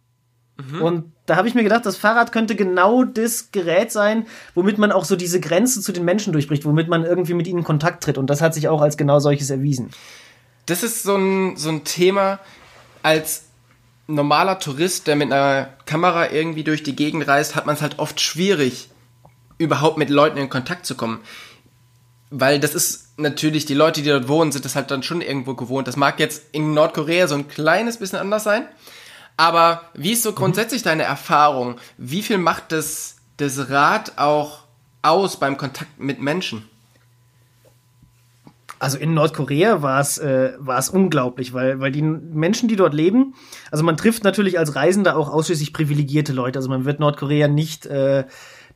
[0.59, 0.83] Mhm.
[0.83, 4.93] Und da habe ich mir gedacht, das Fahrrad könnte genau das Gerät sein, womit man
[4.93, 8.03] auch so diese Grenze zu den Menschen durchbricht, womit man irgendwie mit ihnen in Kontakt
[8.03, 8.19] tritt.
[8.19, 9.91] Und das hat sich auch als genau solches erwiesen.
[10.67, 12.41] Das ist so ein, so ein Thema,
[13.03, 13.45] als
[14.09, 17.99] normaler Tourist, der mit einer Kamera irgendwie durch die Gegend reist, hat man es halt
[17.99, 18.89] oft schwierig,
[19.59, 21.21] überhaupt mit Leuten in Kontakt zu kommen.
[22.31, 25.55] Weil das ist natürlich, die Leute, die dort wohnen, sind das halt dann schon irgendwo
[25.55, 25.89] gewohnt.
[25.89, 28.67] Das mag jetzt in Nordkorea so ein kleines bisschen anders sein.
[29.39, 31.77] Aber wie ist so grundsätzlich deine Erfahrung?
[31.97, 34.65] Wie viel macht das, das Rad auch
[35.01, 36.69] aus beim Kontakt mit Menschen?
[38.81, 42.95] Also in Nordkorea war es äh, war es unglaublich, weil weil die Menschen, die dort
[42.95, 43.35] leben,
[43.71, 46.59] also man trifft natürlich als Reisender auch ausschließlich privilegierte Leute.
[46.59, 48.25] Also man wird Nordkorea nicht äh,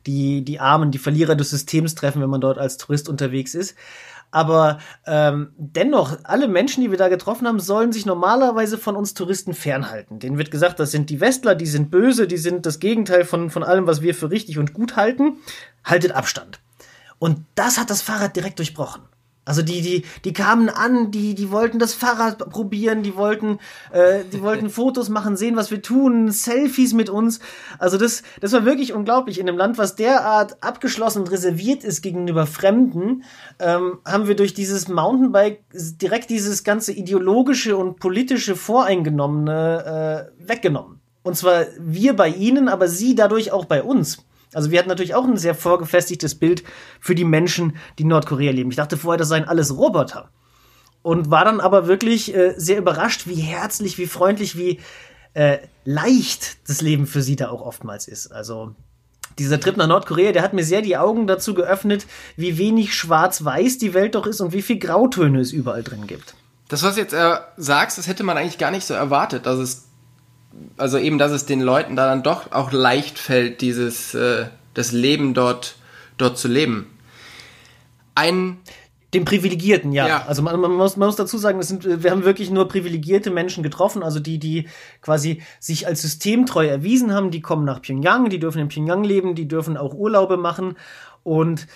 [0.05, 3.75] die die Armen, die Verlierer des Systems treffen, wenn man dort als Tourist unterwegs ist.
[4.33, 9.13] Aber ähm, dennoch, alle Menschen, die wir da getroffen haben, sollen sich normalerweise von uns
[9.13, 10.17] Touristen fernhalten.
[10.17, 13.51] Denen wird gesagt, das sind die Westler, die sind böse, die sind das Gegenteil von,
[13.51, 15.37] von allem, was wir für richtig und gut halten.
[15.85, 16.59] Haltet Abstand.
[17.19, 19.03] Und das hat das Fahrrad direkt durchbrochen.
[19.45, 23.59] Also die, die, die kamen an, die, die wollten das Fahrrad probieren, die wollten,
[23.91, 27.41] äh, die wollten Fotos machen, sehen, was wir tun, Selfies mit uns.
[27.77, 29.39] Also das, das war wirklich unglaublich.
[29.39, 33.23] In einem Land, was derart abgeschlossen und reserviert ist gegenüber Fremden,
[33.59, 41.01] ähm, haben wir durch dieses Mountainbike direkt dieses ganze ideologische und politische Voreingenommene äh, weggenommen.
[41.21, 44.19] Und zwar wir bei ihnen, aber sie dadurch auch bei uns.
[44.53, 46.63] Also wir hatten natürlich auch ein sehr vorgefestigtes Bild
[46.99, 48.69] für die Menschen, die in Nordkorea leben.
[48.69, 50.29] Ich dachte vorher, das seien alles Roboter.
[51.01, 54.79] Und war dann aber wirklich äh, sehr überrascht, wie herzlich, wie freundlich, wie
[55.33, 58.31] äh, leicht das Leben für sie da auch oftmals ist.
[58.31, 58.73] Also
[59.39, 63.79] dieser Trip nach Nordkorea, der hat mir sehr die Augen dazu geöffnet, wie wenig schwarz-weiß
[63.79, 66.35] die Welt doch ist und wie viel Grautöne es überall drin gibt.
[66.69, 69.47] Das, was du jetzt äh, sagst, das hätte man eigentlich gar nicht so erwartet.
[69.47, 69.85] Also es
[70.77, 74.91] also eben, dass es den Leuten da dann doch auch leicht fällt, dieses, äh, das
[74.91, 75.75] Leben dort,
[76.17, 76.87] dort zu leben.
[78.15, 78.57] Ein
[79.13, 80.07] den Privilegierten, ja.
[80.07, 80.25] ja.
[80.25, 83.29] Also man, man, muss, man muss dazu sagen, es sind, wir haben wirklich nur privilegierte
[83.29, 84.67] Menschen getroffen, also die, die
[85.01, 89.35] quasi sich als systemtreu erwiesen haben, die kommen nach Pyongyang, die dürfen in Pyongyang leben,
[89.35, 90.77] die dürfen auch Urlaube machen
[91.21, 91.67] und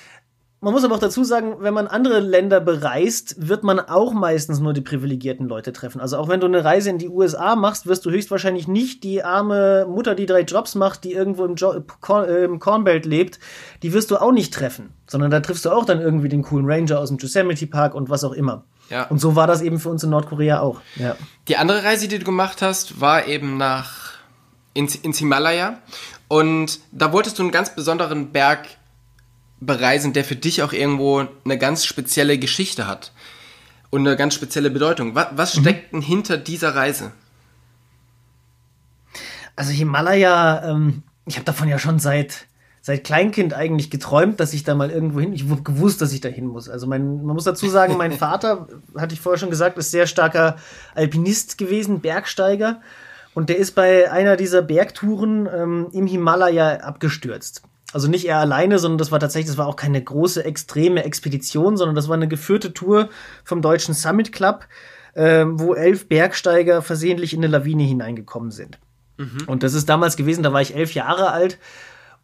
[0.60, 4.60] man muss aber auch dazu sagen, wenn man andere Länder bereist, wird man auch meistens
[4.60, 6.02] nur die privilegierten Leute treffen.
[6.02, 9.24] Also auch wenn du eine Reise in die USA machst, wirst du höchstwahrscheinlich nicht die
[9.24, 13.39] arme Mutter, die drei Jobs macht, die irgendwo im, jo Korn, äh, im Cornbelt lebt,
[13.84, 14.93] die wirst du auch nicht treffen.
[15.06, 18.10] Sondern da triffst du auch dann irgendwie den coolen Ranger aus dem Yosemite Park und
[18.10, 18.63] was auch immer.
[18.89, 19.04] Ja.
[19.08, 20.82] Und so war das eben für uns in Nordkorea auch.
[20.96, 21.15] Ja.
[21.48, 24.13] Die andere Reise, die du gemacht hast, war eben nach
[24.74, 25.78] ins, ins Himalaya.
[26.28, 28.67] Und da wolltest du einen ganz besonderen Berg
[29.60, 33.12] bereisen, der für dich auch irgendwo eine ganz spezielle Geschichte hat
[33.89, 35.15] und eine ganz spezielle Bedeutung.
[35.15, 35.62] Was, was mhm.
[35.62, 37.12] steckt denn hinter dieser Reise?
[39.56, 42.48] Also Himalaya, ähm, ich habe davon ja schon seit
[42.88, 45.34] seit Kleinkind eigentlich geträumt, dass ich da mal irgendwo hin.
[45.34, 46.70] Ich wusste gewusst, dass ich da hin muss.
[46.70, 50.08] Also mein, man muss dazu sagen, mein Vater, hatte ich vorher schon gesagt, ist sehr
[50.08, 50.56] starker
[50.96, 52.80] Alpinist gewesen, Bergsteiger.
[53.34, 57.62] Und der ist bei einer dieser Bergtouren ähm, im Himalaya abgestürzt.
[57.93, 61.78] Also nicht er alleine, sondern das war tatsächlich, das war auch keine große, extreme Expedition,
[61.78, 63.10] sondern das war eine geführte Tour
[63.45, 64.67] vom Deutschen Summit Club,
[65.13, 68.80] äh, wo elf Bergsteiger versehentlich in eine Lawine hineingekommen sind.
[69.17, 69.43] Mhm.
[69.47, 71.60] Und das ist damals gewesen, da war ich elf Jahre alt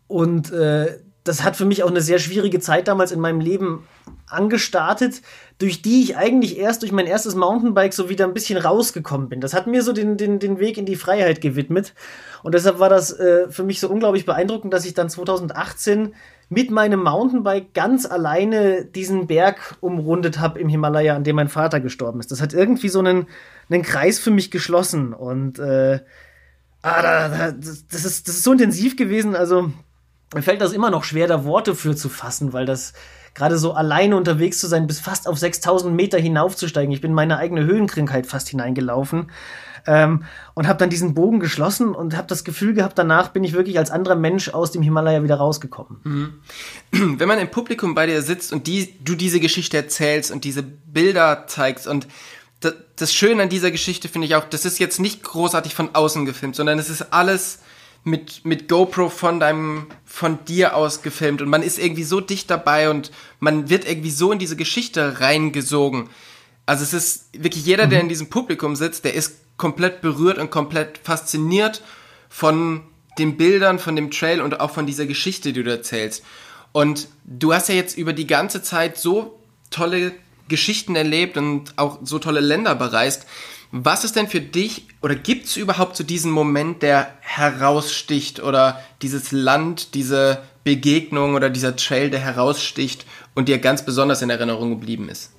[0.08, 3.88] und äh, das hat für mich auch eine sehr schwierige Zeit damals in meinem Leben
[4.34, 5.22] angestartet,
[5.60, 9.39] durch die ich eigentlich erst durch mein erstes Mountainbike so wieder ein bisschen rausgekommen bin.
[9.39, 11.93] Das hat mir so den, den, den Weg in die Freiheit gewidmet.
[12.43, 16.13] Und deshalb war das äh, für mich so unglaublich beeindruckend, dass ich dann 2018
[16.50, 21.80] mit meinem Mountainbike ganz alleine diesen Berg umrundet habe im Himalaya, an dem mein Vater
[21.80, 22.32] gestorben ist.
[22.32, 23.28] Das hat irgendwie so einen,
[23.69, 25.13] einen Kreis für mich geschlossen.
[25.13, 26.00] Und äh,
[26.82, 29.36] ah, da, da, das, ist, das ist so intensiv gewesen.
[29.36, 29.72] Also
[30.36, 32.93] mir fällt das immer noch schwer, da Worte für zu fassen, weil das
[33.34, 36.93] gerade so alleine unterwegs zu sein, bis fast auf 6000 Meter hinaufzusteigen.
[36.93, 39.32] Ich bin in meine eigene Höhenkrankheit fast hineingelaufen
[39.88, 43.54] ähm, und habe dann diesen Bogen geschlossen und habe das Gefühl gehabt, danach bin ich
[43.54, 46.00] wirklich als anderer Mensch aus dem Himalaya wieder rausgekommen.
[46.04, 46.34] Mhm.
[47.19, 50.63] Wenn man im Publikum bei dir sitzt und die, du diese Geschichte erzählst und diese
[50.63, 52.08] Bilder zeigst und
[52.96, 56.26] das Schöne an dieser Geschichte finde ich auch, das ist jetzt nicht großartig von außen
[56.26, 57.60] gefilmt, sondern es ist alles
[58.04, 62.50] mit, mit GoPro von deinem, von dir aus gefilmt und man ist irgendwie so dicht
[62.50, 66.10] dabei und man wird irgendwie so in diese Geschichte reingesogen.
[66.66, 67.89] Also es ist wirklich jeder, mhm.
[67.92, 71.82] der in diesem Publikum sitzt, der ist komplett berührt und komplett fasziniert
[72.30, 72.82] von
[73.18, 76.24] den Bildern, von dem Trail und auch von dieser Geschichte, die du erzählst.
[76.72, 79.39] Und du hast ja jetzt über die ganze Zeit so
[79.70, 80.13] tolle
[80.48, 83.26] Geschichten erlebt und auch so tolle Länder bereist.
[83.76, 88.80] Was ist denn für dich oder gibt es überhaupt so diesen Moment, der heraussticht oder
[89.02, 94.70] dieses Land, diese Begegnung oder dieser Trail, der heraussticht und dir ganz besonders in Erinnerung
[94.70, 95.32] geblieben ist?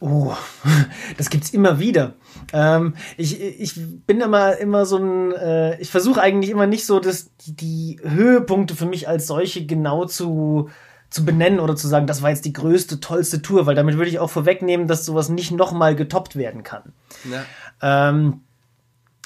[0.00, 0.34] Oh,
[1.16, 2.14] das gibt's immer wieder.
[2.52, 3.74] Ähm, ich, ich
[4.08, 8.00] bin immer, immer so ein, äh, ich versuche eigentlich immer nicht so, dass die, die
[8.02, 10.68] Höhepunkte für mich als solche genau zu,
[11.10, 14.10] zu benennen oder zu sagen, das war jetzt die größte, tollste Tour, weil damit würde
[14.10, 16.92] ich auch vorwegnehmen, dass sowas nicht nochmal getoppt werden kann.
[17.30, 17.44] Ja.
[17.82, 18.42] Ähm,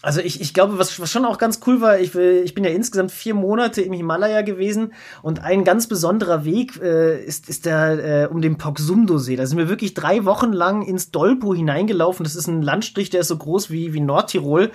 [0.04, 2.70] also ich, ich glaube, was, was schon auch ganz cool war, ich, ich bin ja
[2.70, 4.92] insgesamt vier Monate im Himalaya gewesen
[5.22, 9.36] und ein ganz besonderer Weg äh, ist, ist der äh, um den Poksumdo-See.
[9.36, 12.24] Da sind wir wirklich drei Wochen lang ins Dolpo hineingelaufen.
[12.24, 14.72] Das ist ein Landstrich, der ist so groß wie, wie Nordtirol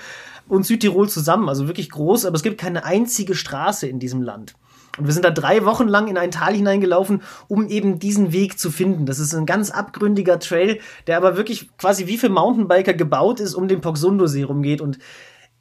[0.48, 1.48] und Südtirol zusammen.
[1.48, 4.56] Also wirklich groß, aber es gibt keine einzige Straße in diesem Land.
[5.00, 8.60] Und wir sind da drei Wochen lang in ein Tal hineingelaufen, um eben diesen Weg
[8.60, 9.06] zu finden.
[9.06, 13.56] Das ist ein ganz abgründiger Trail, der aber wirklich quasi wie für Mountainbiker gebaut ist,
[13.56, 14.82] um den Poksundo-See rumgeht.
[14.82, 15.00] Und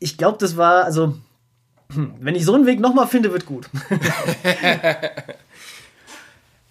[0.01, 1.15] ich glaube, das war, also,
[1.93, 3.71] hm, wenn ich so einen Weg nochmal finde, wird gut.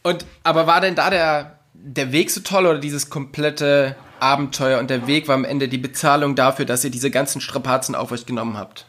[0.03, 4.89] und, aber war denn da der, der Weg so toll oder dieses komplette Abenteuer und
[4.89, 8.25] der Weg war am Ende die Bezahlung dafür, dass ihr diese ganzen Strapazen auf euch
[8.25, 8.87] genommen habt?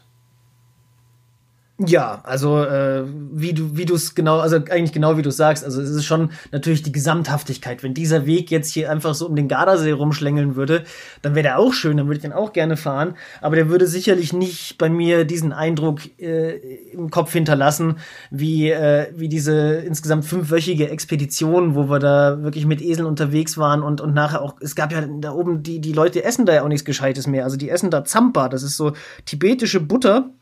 [1.86, 5.64] Ja, also äh, wie du wie du es genau, also eigentlich genau wie du sagst,
[5.64, 7.84] also es ist schon natürlich die Gesamthaftigkeit.
[7.84, 10.82] Wenn dieser Weg jetzt hier einfach so um den Gardasee rumschlängeln würde,
[11.22, 13.86] dann wäre der auch schön, dann würde ich den auch gerne fahren, aber der würde
[13.86, 16.56] sicherlich nicht bei mir diesen Eindruck äh,
[16.90, 17.98] im Kopf hinterlassen,
[18.32, 23.84] wie äh, wie diese insgesamt fünfwöchige Expedition, wo wir da wirklich mit Eseln unterwegs waren
[23.84, 26.64] und und nachher auch es gab ja da oben die die Leute essen da ja
[26.64, 27.44] auch nichts gescheites mehr.
[27.44, 28.94] Also die essen da Zampa, das ist so
[29.26, 30.32] tibetische Butter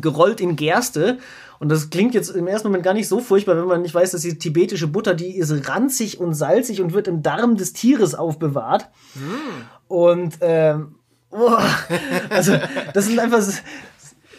[0.00, 1.18] gerollt in Gerste.
[1.58, 4.10] Und das klingt jetzt im ersten Moment gar nicht so furchtbar, wenn man nicht weiß,
[4.10, 8.14] dass die tibetische Butter, die ist ranzig und salzig und wird im Darm des Tieres
[8.14, 8.90] aufbewahrt.
[9.14, 9.92] Mm.
[9.92, 10.96] Und ähm,
[11.30, 11.56] oh,
[12.30, 12.58] also
[12.92, 13.42] das sind einfach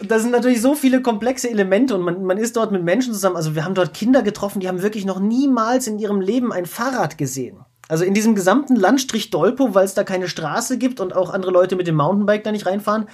[0.02, 3.36] das sind natürlich so viele komplexe Elemente und man, man ist dort mit Menschen zusammen.
[3.36, 6.66] Also wir haben dort Kinder getroffen, die haben wirklich noch niemals in ihrem Leben ein
[6.66, 7.60] Fahrrad gesehen.
[7.88, 11.52] Also in diesem gesamten Landstrich Dolpo, weil es da keine Straße gibt und auch andere
[11.52, 13.08] Leute mit dem Mountainbike da nicht reinfahren,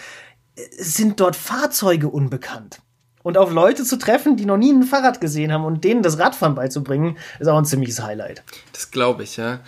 [0.56, 2.80] sind dort Fahrzeuge unbekannt.
[3.24, 6.18] Und auf Leute zu treffen, die noch nie ein Fahrrad gesehen haben und denen das
[6.18, 8.44] Radfahren beizubringen, ist auch ein ziemliches Highlight.
[8.74, 9.60] Das glaube ich, ja.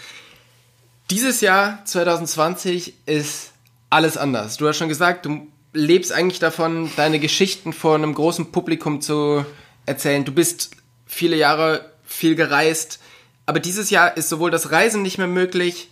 [1.12, 3.52] Dieses Jahr 2020 ist
[3.89, 4.58] alles anders.
[4.58, 9.46] Du hast schon gesagt, du lebst eigentlich davon, deine Geschichten vor einem großen Publikum zu
[9.86, 10.26] erzählen.
[10.26, 10.72] Du bist
[11.06, 13.00] viele Jahre viel gereist,
[13.46, 15.89] aber dieses Jahr ist sowohl das Reisen nicht mehr möglich,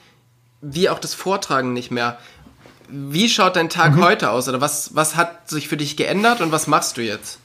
[0.61, 2.17] wie auch das Vortragen nicht mehr.
[2.91, 4.03] Wie schaut dein Tag mhm.
[4.03, 4.49] heute aus?
[4.49, 7.39] Oder was, was hat sich für dich geändert und was machst du jetzt?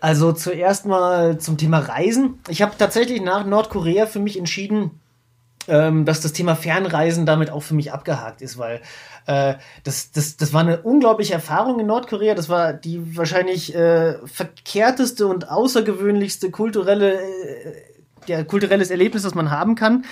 [0.00, 2.38] Also zuerst mal zum Thema Reisen.
[2.48, 5.00] Ich habe tatsächlich nach Nordkorea für mich entschieden,
[5.66, 8.80] ähm, dass das Thema Fernreisen damit auch für mich abgehakt ist, weil
[9.26, 12.34] äh, das, das, das war eine unglaubliche Erfahrung in Nordkorea.
[12.34, 17.82] Das war die wahrscheinlich äh, verkehrteste und außergewöhnlichste kulturelle, äh,
[18.26, 20.04] ja, kulturelles Erlebnis, das man haben kann.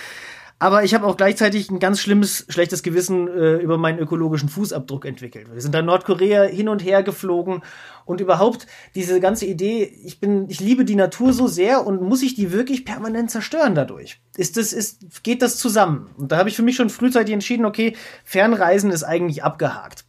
[0.58, 5.04] Aber ich habe auch gleichzeitig ein ganz schlimmes, schlechtes Gewissen äh, über meinen ökologischen Fußabdruck
[5.04, 5.52] entwickelt.
[5.52, 7.62] Wir sind da Nordkorea hin und her geflogen
[8.06, 12.22] und überhaupt diese ganze Idee, ich bin, ich liebe die Natur so sehr und muss
[12.22, 14.18] ich die wirklich permanent zerstören dadurch?
[14.38, 16.08] Ist das, ist, geht das zusammen?
[16.16, 20.06] Und da habe ich für mich schon frühzeitig entschieden, okay, Fernreisen ist eigentlich abgehakt.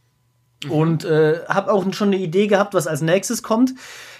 [0.64, 0.70] Mhm.
[0.70, 3.74] Und äh, habe auch schon eine Idee gehabt, was als nächstes kommt.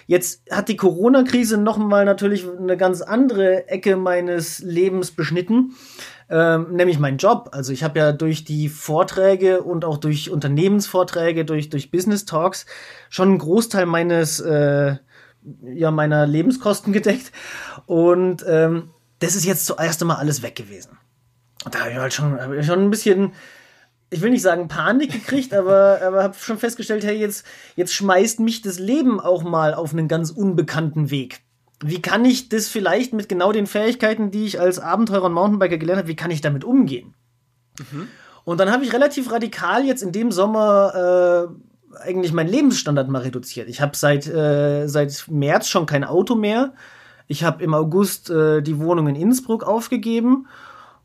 [0.07, 5.75] Jetzt hat die Corona-Krise nochmal natürlich eine ganz andere Ecke meines Lebens beschnitten
[6.31, 7.51] ähm, nämlich mein Job.
[7.53, 12.67] Also ich habe ja durch die Vorträge und auch durch Unternehmensvorträge, durch, durch Business Talks
[13.09, 14.97] schon einen Großteil meines, äh,
[15.63, 17.33] ja, meiner Lebenskosten gedeckt.
[17.87, 20.99] Und ähm, das ist jetzt zuerst einmal alles weg gewesen.
[21.65, 23.33] Und da habe ich halt schon, hab ich schon ein bisschen,
[24.11, 27.45] ich will nicht sagen Panik gekriegt, aber, aber habe schon festgestellt, hey, jetzt,
[27.77, 31.43] jetzt schmeißt mich das Leben auch mal auf einen ganz unbekannten Weg
[31.83, 35.79] wie kann ich das vielleicht mit genau den Fähigkeiten, die ich als Abenteurer und Mountainbiker
[35.79, 37.15] gelernt habe, wie kann ich damit umgehen?
[37.79, 38.09] Mhm.
[38.45, 41.49] Und dann habe ich relativ radikal jetzt in dem Sommer
[41.95, 43.69] äh, eigentlich meinen Lebensstandard mal reduziert.
[43.69, 46.73] Ich habe seit, äh, seit März schon kein Auto mehr.
[47.29, 50.49] Ich habe im August äh, die Wohnung in Innsbruck aufgegeben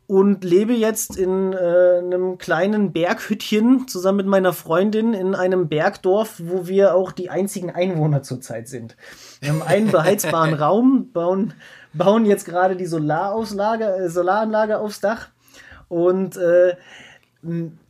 [0.06, 6.40] und lebe jetzt in äh, einem kleinen Berghüttchen zusammen mit meiner Freundin in einem Bergdorf,
[6.44, 8.96] wo wir auch die einzigen Einwohner zurzeit sind.
[9.40, 11.54] Wir haben einen beheizbaren Raum, bauen,
[11.94, 15.28] bauen jetzt gerade die Solarauslage, äh, Solaranlage aufs Dach
[15.88, 16.76] und äh,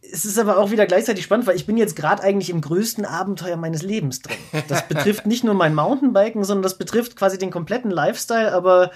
[0.03, 3.05] es ist aber auch wieder gleichzeitig spannend, weil ich bin jetzt gerade eigentlich im größten
[3.05, 4.37] Abenteuer meines Lebens drin.
[4.69, 8.91] Das betrifft nicht nur mein Mountainbiken, sondern das betrifft quasi den kompletten Lifestyle, aber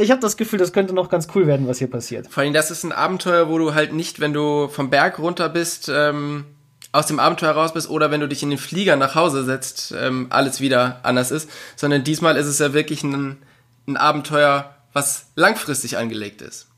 [0.00, 2.28] ich habe das Gefühl, das könnte noch ganz cool werden, was hier passiert.
[2.28, 5.48] Vor allem, das ist ein Abenteuer, wo du halt nicht, wenn du vom Berg runter
[5.48, 6.44] bist, ähm,
[6.92, 9.94] aus dem Abenteuer raus bist oder wenn du dich in den Flieger nach Hause setzt,
[9.96, 13.38] ähm, alles wieder anders ist, sondern diesmal ist es ja wirklich ein,
[13.86, 16.68] ein Abenteuer, was langfristig angelegt ist.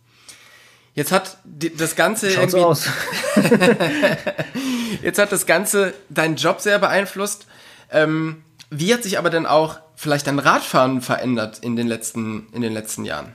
[0.94, 2.88] Jetzt hat das Ganze Schaut so aus.
[5.02, 7.46] Jetzt hat das Ganze deinen Job sehr beeinflusst.
[7.92, 12.62] Ähm, wie hat sich aber denn auch vielleicht dein Radfahren verändert in den letzten, in
[12.62, 13.34] den letzten Jahren?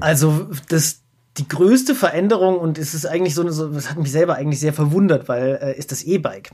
[0.00, 1.02] Also, das,
[1.36, 4.58] die größte Veränderung, und es ist eigentlich so, eine, so das hat mich selber eigentlich
[4.58, 6.50] sehr verwundert, weil, äh, ist das E-Bike.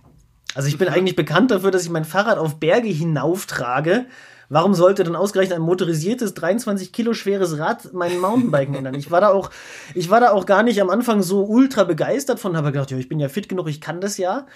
[0.55, 0.95] Also, ich bin mhm.
[0.95, 4.05] eigentlich bekannt dafür, dass ich mein Fahrrad auf Berge hinauftrage.
[4.51, 8.95] Warum sollte dann ausgerechnet ein motorisiertes, 23 Kilo schweres Rad meinen Mountainbiken ändern?
[8.95, 9.49] Ich war da auch,
[9.95, 12.99] ich war da auch gar nicht am Anfang so ultra begeistert von, habe gedacht, ja,
[12.99, 14.47] ich bin ja fit genug, ich kann das ja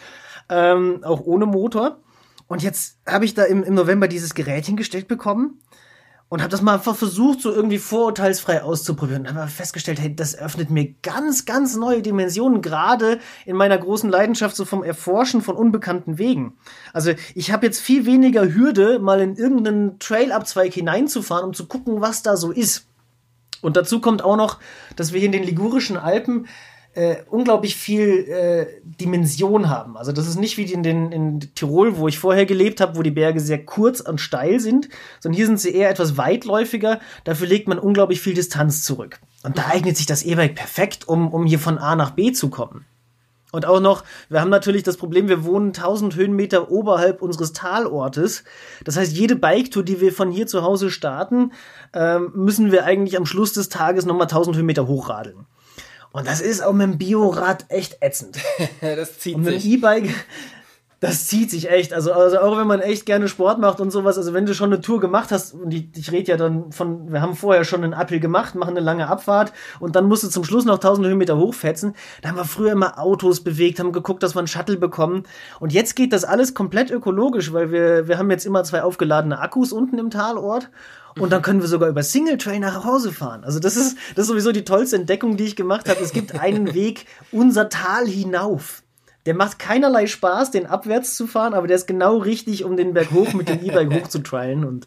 [0.51, 2.01] ähm, auch ohne Motor.
[2.47, 5.61] Und jetzt habe ich da im, im November dieses Gerät hingestellt bekommen
[6.29, 9.27] und habe das mal einfach versucht, so irgendwie vorurteilsfrei auszuprobieren.
[9.27, 14.11] Und habe festgestellt, hey, das öffnet mir ganz, ganz neue Dimensionen, gerade in meiner großen
[14.11, 16.57] Leidenschaft so vom Erforschen von unbekannten Wegen.
[16.93, 22.01] Also ich habe jetzt viel weniger Hürde, mal in irgendeinen Trailabzweig hineinzufahren, um zu gucken,
[22.01, 22.87] was da so ist.
[23.61, 24.59] Und dazu kommt auch noch,
[24.97, 26.49] dass wir hier in den Ligurischen Alpen
[26.95, 29.97] äh, unglaublich viel äh, Dimension haben.
[29.97, 33.03] Also das ist nicht wie in, den, in Tirol, wo ich vorher gelebt habe, wo
[33.03, 34.89] die Berge sehr kurz und steil sind,
[35.21, 37.01] sondern hier sind sie eher etwas weitläufiger.
[37.25, 39.19] Dafür legt man unglaublich viel Distanz zurück.
[39.43, 42.49] Und da eignet sich das E-Bike perfekt, um, um hier von A nach B zu
[42.49, 42.87] kommen.
[43.55, 48.43] Und auch noch, wir haben natürlich das Problem, wir wohnen 1000 Höhenmeter oberhalb unseres Talortes.
[48.85, 51.53] Das heißt, jede Biketour, die wir von hier zu Hause starten,
[51.93, 55.47] ähm, müssen wir eigentlich am Schluss des Tages nochmal 1000 Höhenmeter hochradeln.
[56.15, 58.39] Und das ist auch mit dem Biorad echt ätzend.
[58.81, 59.65] das zieht und mit sich.
[59.65, 60.15] dem E-Bike,
[61.05, 61.93] das zieht sich echt.
[61.93, 64.73] Also, also auch wenn man echt gerne Sport macht und sowas, also wenn du schon
[64.73, 67.85] eine Tour gemacht hast, und ich, ich rede ja dann von, wir haben vorher schon
[67.85, 71.07] einen Appel gemacht, machen eine lange Abfahrt und dann musst du zum Schluss noch 1000
[71.07, 71.95] Höhenmeter hochfetzen.
[72.23, 75.25] Da haben wir früher immer Autos bewegt, haben geguckt, dass wir einen Shuttle bekommen.
[75.61, 79.39] Und jetzt geht das alles komplett ökologisch, weil wir, wir haben jetzt immer zwei aufgeladene
[79.41, 80.71] Akkus unten im Talort
[81.19, 83.45] und dann können wir sogar über Single Trail nach Hause fahren.
[83.45, 86.01] Also das ist, das ist sowieso die tollste Entdeckung, die ich gemacht habe.
[86.01, 88.84] Es gibt einen Weg unser Tal hinauf.
[89.27, 92.93] Der macht keinerlei Spaß, den abwärts zu fahren, aber der ist genau richtig, um den
[92.93, 94.87] Berg hoch mit dem E-Bike hochzutrialen und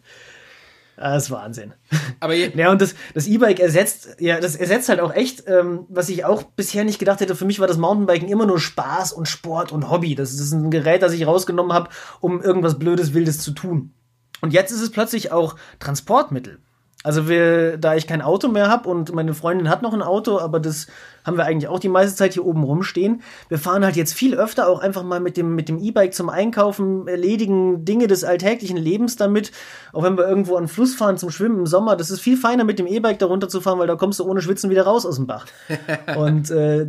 [0.98, 1.74] ah, das ist Wahnsinn.
[2.20, 6.10] Aber ja, und das, das E-Bike ersetzt, ja, das ersetzt halt auch echt, ähm, was
[6.10, 7.36] ich auch bisher nicht gedacht hätte.
[7.36, 10.16] Für mich war das Mountainbiken immer nur Spaß und Sport und Hobby.
[10.16, 13.94] Das ist ein Gerät, das ich rausgenommen habe, um irgendwas Blödes, Wildes zu tun.
[14.42, 16.60] Und jetzt ist es plötzlich auch Transportmittel.
[17.04, 20.40] Also wir, da ich kein Auto mehr habe und meine Freundin hat noch ein Auto,
[20.40, 20.88] aber das
[21.28, 23.22] haben wir eigentlich auch die meiste Zeit hier oben rumstehen.
[23.50, 26.30] Wir fahren halt jetzt viel öfter auch einfach mal mit dem mit dem E-Bike zum
[26.30, 29.52] Einkaufen, erledigen Dinge des alltäglichen Lebens damit.
[29.94, 32.38] Auch wenn wir irgendwo an den Fluss fahren zum Schwimmen im Sommer, das ist viel
[32.38, 34.84] feiner mit dem E-Bike da runter zu fahren, weil da kommst du ohne Schwitzen wieder
[34.84, 35.46] raus aus dem Bach.
[36.18, 36.88] und äh,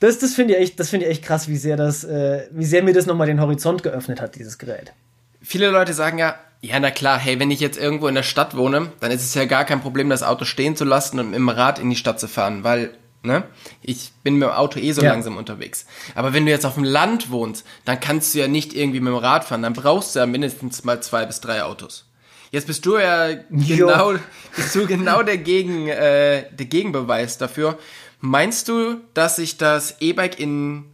[0.00, 2.64] das, das finde ich echt, das finde ich echt krass, wie sehr das, äh, wie
[2.64, 4.92] sehr mir das nochmal den Horizont geöffnet hat, dieses Gerät.
[5.40, 8.56] Viele Leute sagen ja, ja, na klar, hey, wenn ich jetzt irgendwo in der Stadt
[8.56, 11.36] wohne, dann ist es ja gar kein Problem, das Auto stehen zu lassen und mit
[11.36, 12.90] dem Rad in die Stadt zu fahren, weil,
[13.22, 13.44] ne,
[13.82, 15.10] ich bin mit dem Auto eh so ja.
[15.10, 15.86] langsam unterwegs.
[16.14, 19.12] Aber wenn du jetzt auf dem Land wohnst, dann kannst du ja nicht irgendwie mit
[19.12, 22.06] dem Rad fahren, dann brauchst du ja mindestens mal zwei bis drei Autos.
[22.50, 24.14] Jetzt bist du ja genau,
[24.56, 27.78] bist du genau der, Gegen, äh, der Gegenbeweis dafür.
[28.20, 30.84] Meinst du, dass sich das E-Bike in,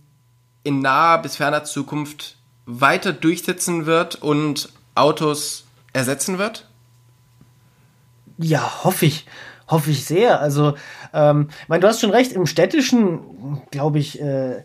[0.65, 6.69] in naher bis ferner Zukunft weiter durchsetzen wird und Autos ersetzen wird?
[8.37, 9.27] Ja, hoffe ich.
[9.75, 10.41] Hoffe ich sehr.
[10.41, 10.75] Also,
[11.13, 14.63] ähm, ich meine, du hast schon recht, im städtischen, glaube ich, äh,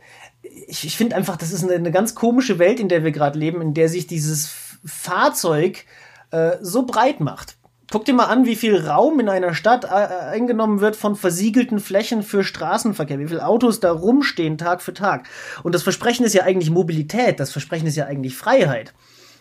[0.67, 3.39] ich, ich finde einfach, das ist eine, eine, ganz komische Welt, in der wir gerade
[3.39, 4.53] leben, in der sich dieses
[4.85, 5.85] Fahrzeug
[6.29, 7.57] äh, so breit macht.
[7.91, 11.79] Guck dir mal an, wie viel Raum in einer Stadt äh, eingenommen wird von versiegelten
[11.79, 15.27] Flächen für Straßenverkehr, wie viele Autos da rumstehen Tag für Tag.
[15.63, 18.93] Und das Versprechen ist ja eigentlich Mobilität, das Versprechen ist ja eigentlich Freiheit.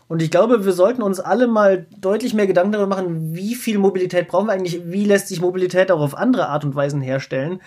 [0.08, 3.78] Und ich glaube, wir sollten uns alle mal deutlich mehr Gedanken darüber machen, wie viel
[3.78, 7.60] Mobilität brauchen wir eigentlich, wie lässt sich Mobilität auch auf andere Art und Weisen herstellen.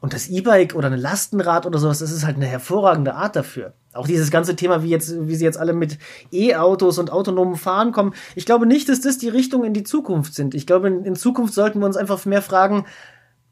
[0.00, 3.72] Und das E-Bike oder ein Lastenrad oder sowas, das ist halt eine hervorragende Art dafür.
[3.94, 5.98] Auch dieses ganze Thema, wie jetzt, wie sie jetzt alle mit
[6.30, 8.14] E-Autos und autonomen Fahren kommen.
[8.34, 10.54] Ich glaube nicht, dass das die Richtung in die Zukunft sind.
[10.54, 12.84] Ich glaube, in Zukunft sollten wir uns einfach mehr fragen,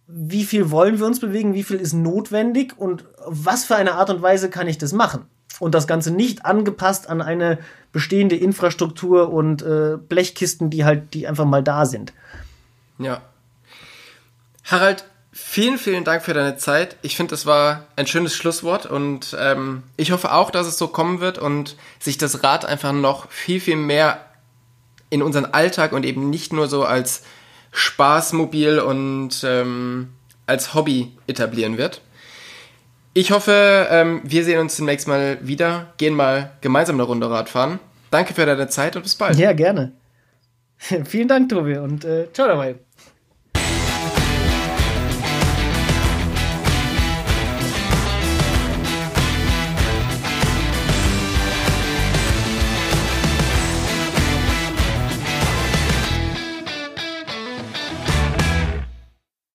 [0.07, 4.11] wie viel wollen wir uns bewegen, wie viel ist notwendig und was für eine Art
[4.11, 5.26] und Weise kann ich das machen?
[5.59, 7.59] Und das Ganze nicht angepasst an eine
[7.92, 12.12] bestehende Infrastruktur und äh, Blechkisten, die halt, die einfach mal da sind.
[12.98, 13.22] Ja.
[14.64, 16.96] Harald, vielen, vielen Dank für deine Zeit.
[17.02, 20.88] Ich finde, das war ein schönes Schlusswort und ähm, ich hoffe auch, dass es so
[20.88, 24.24] kommen wird und sich das Rad einfach noch viel, viel mehr
[25.09, 27.22] in unseren Alltag und eben nicht nur so als
[27.72, 30.09] Spaßmobil und ähm,
[30.46, 32.00] als Hobby etablieren wird.
[33.16, 37.78] Ich hoffe, ähm, wir sehen uns demnächst mal wieder, gehen mal gemeinsam eine Runde Radfahren.
[38.10, 39.38] Danke für deine Zeit und bis bald.
[39.38, 39.92] Ja, gerne.
[40.76, 42.74] Vielen Dank, Tobi, und äh, ciao dabei.